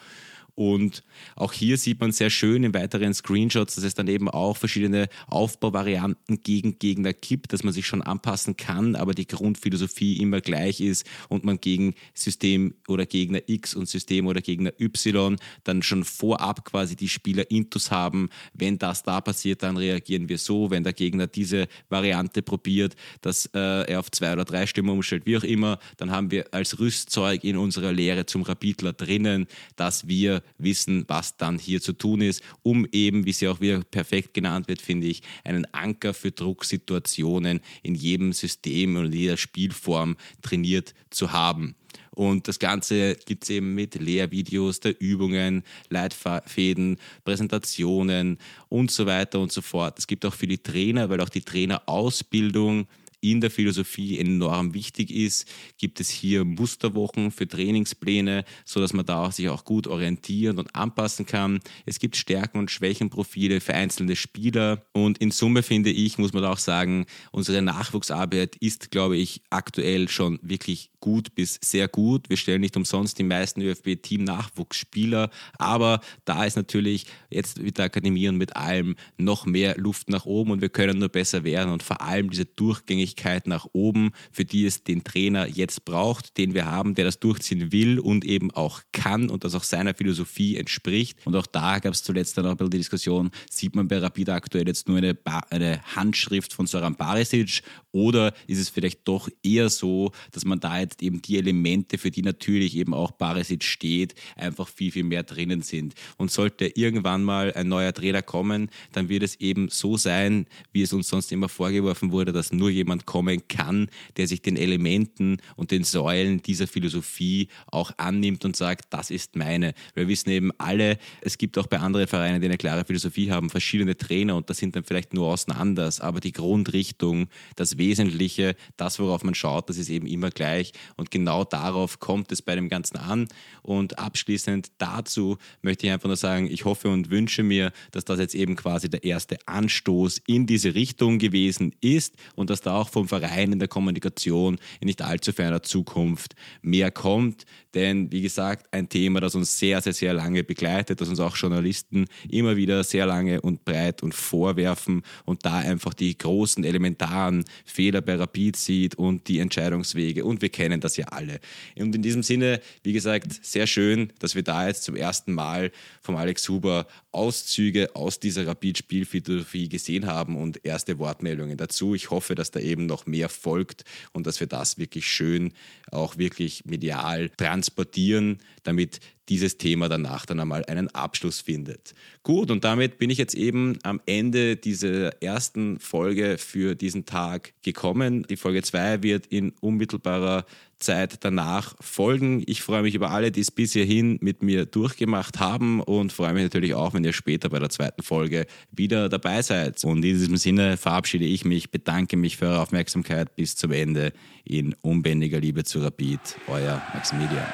Und 0.61 1.01
auch 1.35 1.53
hier 1.53 1.75
sieht 1.75 1.99
man 2.01 2.11
sehr 2.11 2.29
schön 2.29 2.63
in 2.63 2.75
weiteren 2.75 3.15
Screenshots, 3.15 3.73
dass 3.73 3.83
es 3.83 3.95
dann 3.95 4.07
eben 4.07 4.29
auch 4.29 4.55
verschiedene 4.55 5.07
Aufbauvarianten 5.25 6.43
gegen 6.43 6.77
Gegner 6.77 7.13
gibt, 7.13 7.51
dass 7.51 7.63
man 7.63 7.73
sich 7.73 7.87
schon 7.87 8.03
anpassen 8.03 8.57
kann, 8.57 8.95
aber 8.95 9.15
die 9.15 9.25
Grundphilosophie 9.25 10.17
immer 10.17 10.39
gleich 10.39 10.79
ist 10.79 11.07
und 11.29 11.43
man 11.43 11.59
gegen 11.59 11.95
System 12.13 12.75
oder 12.87 13.07
Gegner 13.07 13.39
X 13.47 13.73
und 13.73 13.89
System 13.89 14.27
oder 14.27 14.39
Gegner 14.41 14.71
Y 14.79 15.35
dann 15.63 15.81
schon 15.81 16.03
vorab 16.03 16.63
quasi 16.63 16.95
die 16.95 17.09
Spieler 17.09 17.49
intus 17.49 17.89
haben. 17.89 18.29
Wenn 18.53 18.77
das 18.77 19.01
da 19.01 19.19
passiert, 19.19 19.63
dann 19.63 19.77
reagieren 19.77 20.29
wir 20.29 20.37
so. 20.37 20.69
Wenn 20.69 20.83
der 20.83 20.93
Gegner 20.93 21.25
diese 21.25 21.69
Variante 21.89 22.43
probiert, 22.43 22.95
dass 23.21 23.47
äh, 23.55 23.89
er 23.89 23.99
auf 23.99 24.11
zwei 24.11 24.31
oder 24.33 24.45
drei 24.45 24.67
Stimmen 24.67 24.91
umstellt, 24.91 25.25
wie 25.25 25.37
auch 25.37 25.43
immer, 25.43 25.79
dann 25.97 26.11
haben 26.11 26.29
wir 26.29 26.53
als 26.53 26.77
Rüstzeug 26.77 27.43
in 27.43 27.57
unserer 27.57 27.91
Lehre 27.91 28.27
zum 28.27 28.43
Rapidler 28.43 28.93
drinnen, 28.93 29.47
dass 29.75 30.07
wir 30.07 30.43
wissen, 30.57 31.05
was 31.07 31.37
dann 31.37 31.57
hier 31.57 31.81
zu 31.81 31.93
tun 31.93 32.21
ist, 32.21 32.43
um 32.63 32.87
eben, 32.91 33.25
wie 33.25 33.33
sie 33.33 33.47
auch 33.47 33.61
wieder 33.61 33.81
perfekt 33.83 34.33
genannt 34.33 34.67
wird, 34.67 34.81
finde 34.81 35.07
ich, 35.07 35.21
einen 35.43 35.65
Anker 35.73 36.13
für 36.13 36.31
Drucksituationen 36.31 37.61
in 37.83 37.95
jedem 37.95 38.33
System 38.33 38.95
und 38.95 39.13
jeder 39.13 39.37
Spielform 39.37 40.17
trainiert 40.41 40.93
zu 41.09 41.31
haben. 41.31 41.75
Und 42.13 42.47
das 42.47 42.59
Ganze 42.59 43.15
gibt 43.25 43.43
es 43.43 43.49
eben 43.49 43.73
mit 43.73 43.95
Lehrvideos 43.95 44.81
der 44.81 44.99
Übungen, 44.99 45.63
Leitfäden, 45.89 46.97
Präsentationen 47.23 48.37
und 48.67 48.91
so 48.91 49.05
weiter 49.05 49.39
und 49.39 49.51
so 49.51 49.61
fort. 49.61 49.97
Es 49.97 50.07
gibt 50.07 50.25
auch 50.25 50.33
für 50.33 50.47
die 50.47 50.57
Trainer, 50.57 51.09
weil 51.09 51.21
auch 51.21 51.29
die 51.29 51.41
Trainerausbildung 51.41 52.87
in 53.21 53.39
der 53.39 53.51
Philosophie 53.51 54.19
enorm 54.19 54.73
wichtig 54.73 55.11
ist, 55.11 55.47
gibt 55.77 55.99
es 55.99 56.09
hier 56.09 56.43
Musterwochen 56.43 57.31
für 57.31 57.47
Trainingspläne, 57.47 58.43
sodass 58.65 58.93
man 58.93 59.05
da 59.05 59.31
sich 59.31 59.47
auch 59.49 59.63
gut 59.63 59.87
orientieren 59.87 60.57
und 60.57 60.75
anpassen 60.75 61.25
kann. 61.25 61.59
Es 61.85 61.99
gibt 61.99 62.17
Stärken- 62.17 62.57
und 62.57 62.71
Schwächenprofile 62.71 63.61
für 63.61 63.75
einzelne 63.75 64.15
Spieler 64.15 64.85
und 64.91 65.19
in 65.19 65.31
Summe 65.31 65.63
finde 65.63 65.91
ich, 65.91 66.17
muss 66.17 66.33
man 66.33 66.43
auch 66.45 66.57
sagen, 66.57 67.05
unsere 67.31 67.61
Nachwuchsarbeit 67.61 68.55
ist, 68.57 68.91
glaube 68.91 69.17
ich, 69.17 69.41
aktuell 69.49 70.09
schon 70.09 70.39
wirklich 70.41 70.89
gut 70.99 71.33
bis 71.35 71.59
sehr 71.63 71.87
gut. 71.87 72.29
Wir 72.29 72.37
stellen 72.37 72.61
nicht 72.61 72.77
umsonst 72.77 73.17
die 73.17 73.23
meisten 73.23 73.61
ÖFB-Team-Nachwuchsspieler, 73.61 75.29
aber 75.57 76.01
da 76.25 76.45
ist 76.45 76.57
natürlich 76.57 77.05
jetzt 77.29 77.59
mit 77.59 77.77
der 77.77 77.85
Akademie 77.85 78.27
und 78.29 78.37
mit 78.37 78.55
allem 78.55 78.95
noch 79.17 79.45
mehr 79.45 79.77
Luft 79.77 80.09
nach 80.09 80.25
oben 80.25 80.51
und 80.51 80.61
wir 80.61 80.69
können 80.69 80.99
nur 80.99 81.09
besser 81.09 81.43
werden 81.43 81.71
und 81.71 81.83
vor 81.83 82.01
allem 82.01 82.29
diese 82.29 82.45
Durchgängigkeit 82.45 83.10
Geschwindigkeit 83.11 83.47
nach 83.47 83.67
oben, 83.73 84.11
für 84.31 84.45
die 84.45 84.65
es 84.65 84.83
den 84.83 85.03
Trainer 85.03 85.47
jetzt 85.47 85.85
braucht, 85.85 86.37
den 86.37 86.53
wir 86.53 86.65
haben, 86.65 86.95
der 86.95 87.05
das 87.05 87.19
durchziehen 87.19 87.71
will 87.71 87.99
und 87.99 88.25
eben 88.25 88.51
auch 88.51 88.81
kann 88.91 89.29
und 89.29 89.43
das 89.43 89.55
auch 89.55 89.63
seiner 89.63 89.93
Philosophie 89.93 90.57
entspricht. 90.57 91.17
Und 91.25 91.35
auch 91.35 91.45
da 91.45 91.79
gab 91.79 91.93
es 91.93 92.03
zuletzt 92.03 92.37
dann 92.37 92.45
auch 92.45 92.51
ein 92.51 92.57
bisschen 92.57 92.71
die 92.71 92.77
Diskussion, 92.77 93.31
sieht 93.49 93.75
man 93.75 93.87
bei 93.87 93.97
Rapid 93.97 94.29
aktuell 94.29 94.67
jetzt 94.67 94.87
nur 94.87 94.97
eine, 94.97 95.17
eine 95.49 95.81
Handschrift 95.95 96.53
von 96.53 96.67
Soran 96.67 96.95
Barisic 96.95 97.61
oder 97.91 98.33
ist 98.47 98.59
es 98.59 98.69
vielleicht 98.69 99.07
doch 99.07 99.29
eher 99.43 99.69
so, 99.69 100.11
dass 100.31 100.45
man 100.45 100.59
da 100.59 100.79
jetzt 100.79 101.01
eben 101.01 101.21
die 101.21 101.37
Elemente, 101.37 101.97
für 101.97 102.11
die 102.11 102.21
natürlich 102.21 102.75
eben 102.75 102.93
auch 102.93 103.11
Barisic 103.11 103.63
steht, 103.63 104.15
einfach 104.35 104.67
viel, 104.67 104.91
viel 104.91 105.03
mehr 105.03 105.23
drinnen 105.23 105.61
sind. 105.61 105.93
Und 106.17 106.31
sollte 106.31 106.67
irgendwann 106.67 107.23
mal 107.23 107.53
ein 107.53 107.67
neuer 107.67 107.93
Trainer 107.93 108.21
kommen, 108.21 108.69
dann 108.93 109.09
wird 109.09 109.23
es 109.23 109.35
eben 109.35 109.69
so 109.69 109.97
sein, 109.97 110.45
wie 110.71 110.81
es 110.81 110.93
uns 110.93 111.09
sonst 111.09 111.31
immer 111.31 111.49
vorgeworfen 111.49 112.11
wurde, 112.11 112.31
dass 112.31 112.53
nur 112.53 112.69
jemand 112.69 113.00
jemand 113.01 113.05
kommen 113.05 113.47
kann, 113.47 113.89
der 114.17 114.27
sich 114.27 114.41
den 114.41 114.57
Elementen 114.57 115.37
und 115.55 115.71
den 115.71 115.83
Säulen 115.83 116.41
dieser 116.41 116.67
Philosophie 116.67 117.47
auch 117.67 117.91
annimmt 117.97 118.45
und 118.45 118.55
sagt, 118.55 118.85
das 118.93 119.09
ist 119.09 119.35
meine. 119.35 119.73
Wir 119.93 120.07
wissen 120.07 120.29
eben 120.29 120.51
alle, 120.57 120.97
es 121.21 121.37
gibt 121.37 121.57
auch 121.57 121.67
bei 121.67 121.79
anderen 121.79 122.07
Vereinen, 122.07 122.41
die 122.41 122.47
eine 122.47 122.57
klare 122.57 122.85
Philosophie 122.85 123.31
haben, 123.31 123.49
verschiedene 123.49 123.97
Trainer 123.97 124.35
und 124.35 124.49
da 124.49 124.53
sind 124.53 124.75
dann 124.75 124.83
vielleicht 124.83 125.13
Nuancen 125.13 125.53
anders, 125.53 125.99
aber 125.99 126.19
die 126.19 126.31
Grundrichtung, 126.31 127.27
das 127.55 127.77
Wesentliche, 127.77 128.55
das, 128.77 128.99
worauf 128.99 129.23
man 129.23 129.35
schaut, 129.35 129.69
das 129.69 129.77
ist 129.77 129.89
eben 129.89 130.07
immer 130.07 130.29
gleich 130.29 130.73
und 130.97 131.11
genau 131.11 131.43
darauf 131.43 131.99
kommt 131.99 132.31
es 132.31 132.41
bei 132.41 132.55
dem 132.55 132.69
Ganzen 132.69 132.97
an. 132.97 133.27
Und 133.61 133.99
abschließend 133.99 134.71
dazu 134.77 135.37
möchte 135.61 135.87
ich 135.87 135.93
einfach 135.93 136.07
nur 136.07 136.17
sagen, 136.17 136.49
ich 136.49 136.65
hoffe 136.65 136.89
und 136.89 137.09
wünsche 137.09 137.43
mir, 137.43 137.71
dass 137.91 138.05
das 138.05 138.19
jetzt 138.19 138.35
eben 138.35 138.55
quasi 138.55 138.89
der 138.89 139.03
erste 139.03 139.37
Anstoß 139.47 140.21
in 140.25 140.47
diese 140.47 140.73
Richtung 140.73 141.19
gewesen 141.19 141.73
ist 141.81 142.15
und 142.35 142.49
dass 142.49 142.61
da 142.61 142.75
auch 142.75 142.89
vom 142.91 143.07
Verein 143.07 143.51
in 143.51 143.59
der 143.59 143.67
Kommunikation 143.67 144.57
in 144.79 144.85
nicht 144.85 145.01
allzu 145.01 145.31
ferner 145.31 145.63
Zukunft 145.63 146.35
mehr 146.61 146.91
kommt. 146.91 147.45
Denn, 147.73 148.11
wie 148.11 148.21
gesagt, 148.21 148.67
ein 148.73 148.89
Thema, 148.89 149.21
das 149.21 149.35
uns 149.35 149.57
sehr, 149.57 149.81
sehr, 149.81 149.93
sehr 149.93 150.13
lange 150.13 150.43
begleitet, 150.43 150.99
das 150.99 151.07
uns 151.07 151.19
auch 151.19 151.37
Journalisten 151.37 152.05
immer 152.29 152.57
wieder 152.57 152.83
sehr 152.83 153.05
lange 153.05 153.39
und 153.41 153.63
breit 153.63 154.03
und 154.03 154.13
vorwerfen 154.13 155.03
und 155.25 155.45
da 155.45 155.59
einfach 155.59 155.93
die 155.93 156.17
großen 156.17 156.63
elementaren 156.63 157.45
Fehler 157.65 158.01
bei 158.01 158.15
Rapid 158.15 158.57
sieht 158.57 158.95
und 158.95 159.27
die 159.27 159.39
Entscheidungswege. 159.39 160.25
Und 160.25 160.41
wir 160.41 160.49
kennen 160.49 160.81
das 160.81 160.97
ja 160.97 161.05
alle. 161.07 161.39
Und 161.77 161.95
in 161.95 162.01
diesem 162.01 162.23
Sinne, 162.23 162.59
wie 162.83 162.93
gesagt, 162.93 163.39
sehr 163.41 163.67
schön, 163.67 164.11
dass 164.19 164.35
wir 164.35 164.43
da 164.43 164.67
jetzt 164.67 164.83
zum 164.83 164.95
ersten 164.95 165.33
Mal 165.33 165.71
vom 166.01 166.17
Alex 166.17 166.47
Huber 166.49 166.87
Auszüge 167.11 167.93
aus 167.93 168.19
dieser 168.19 168.47
Rapid-Spielphilosophie 168.47 169.69
gesehen 169.69 170.07
haben 170.07 170.37
und 170.37 170.65
erste 170.65 170.97
Wortmeldungen 170.97 171.57
dazu. 171.57 171.93
Ich 171.93 172.09
hoffe, 172.09 172.35
dass 172.35 172.51
da 172.51 172.59
eben 172.81 172.85
noch 172.87 173.05
mehr 173.05 173.29
folgt 173.29 173.83
und 174.11 174.27
dass 174.27 174.39
wir 174.39 174.47
das 174.47 174.77
wirklich 174.77 175.07
schön 175.07 175.53
auch 175.91 176.17
wirklich 176.17 176.65
medial 176.65 177.29
transportieren, 177.29 178.39
damit 178.63 178.99
dieses 179.29 179.57
Thema 179.57 179.87
danach 179.87 180.25
dann 180.25 180.39
einmal 180.39 180.65
einen 180.65 180.89
Abschluss 180.89 181.41
findet. 181.41 181.93
Gut, 182.23 182.51
und 182.51 182.63
damit 182.63 182.97
bin 182.97 183.09
ich 183.09 183.17
jetzt 183.17 183.35
eben 183.35 183.77
am 183.83 184.01
Ende 184.05 184.55
dieser 184.55 185.21
ersten 185.21 185.79
Folge 185.79 186.37
für 186.37 186.75
diesen 186.75 187.05
Tag 187.05 187.53
gekommen. 187.61 188.25
Die 188.29 188.37
Folge 188.37 188.61
2 188.61 189.03
wird 189.03 189.27
in 189.27 189.53
unmittelbarer 189.61 190.45
Zeit 190.81 191.23
danach 191.23 191.75
folgen. 191.79 192.43
Ich 192.47 192.61
freue 192.61 192.81
mich 192.81 192.95
über 192.95 193.11
alle, 193.11 193.31
die 193.31 193.41
es 193.41 193.51
bis 193.51 193.73
hierhin 193.73 194.17
mit 194.21 194.43
mir 194.43 194.65
durchgemacht 194.65 195.39
haben 195.39 195.79
und 195.79 196.11
freue 196.11 196.33
mich 196.33 196.43
natürlich 196.43 196.73
auch, 196.73 196.93
wenn 196.93 197.03
ihr 197.03 197.13
später 197.13 197.49
bei 197.49 197.59
der 197.59 197.69
zweiten 197.69 198.03
Folge 198.03 198.47
wieder 198.71 199.07
dabei 199.07 199.41
seid. 199.41 199.83
Und 199.85 199.97
in 199.97 200.01
diesem 200.01 200.37
Sinne 200.37 200.77
verabschiede 200.77 201.25
ich 201.25 201.45
mich, 201.45 201.71
bedanke 201.71 202.17
mich 202.17 202.37
für 202.37 202.47
eure 202.47 202.59
Aufmerksamkeit 202.61 203.35
bis 203.35 203.55
zum 203.55 203.71
Ende 203.71 204.11
in 204.43 204.75
unbändiger 204.81 205.39
Liebe 205.39 205.63
zu 205.63 205.79
Rapid. 205.79 206.19
Euer 206.47 206.81
Maximilian. 206.93 207.47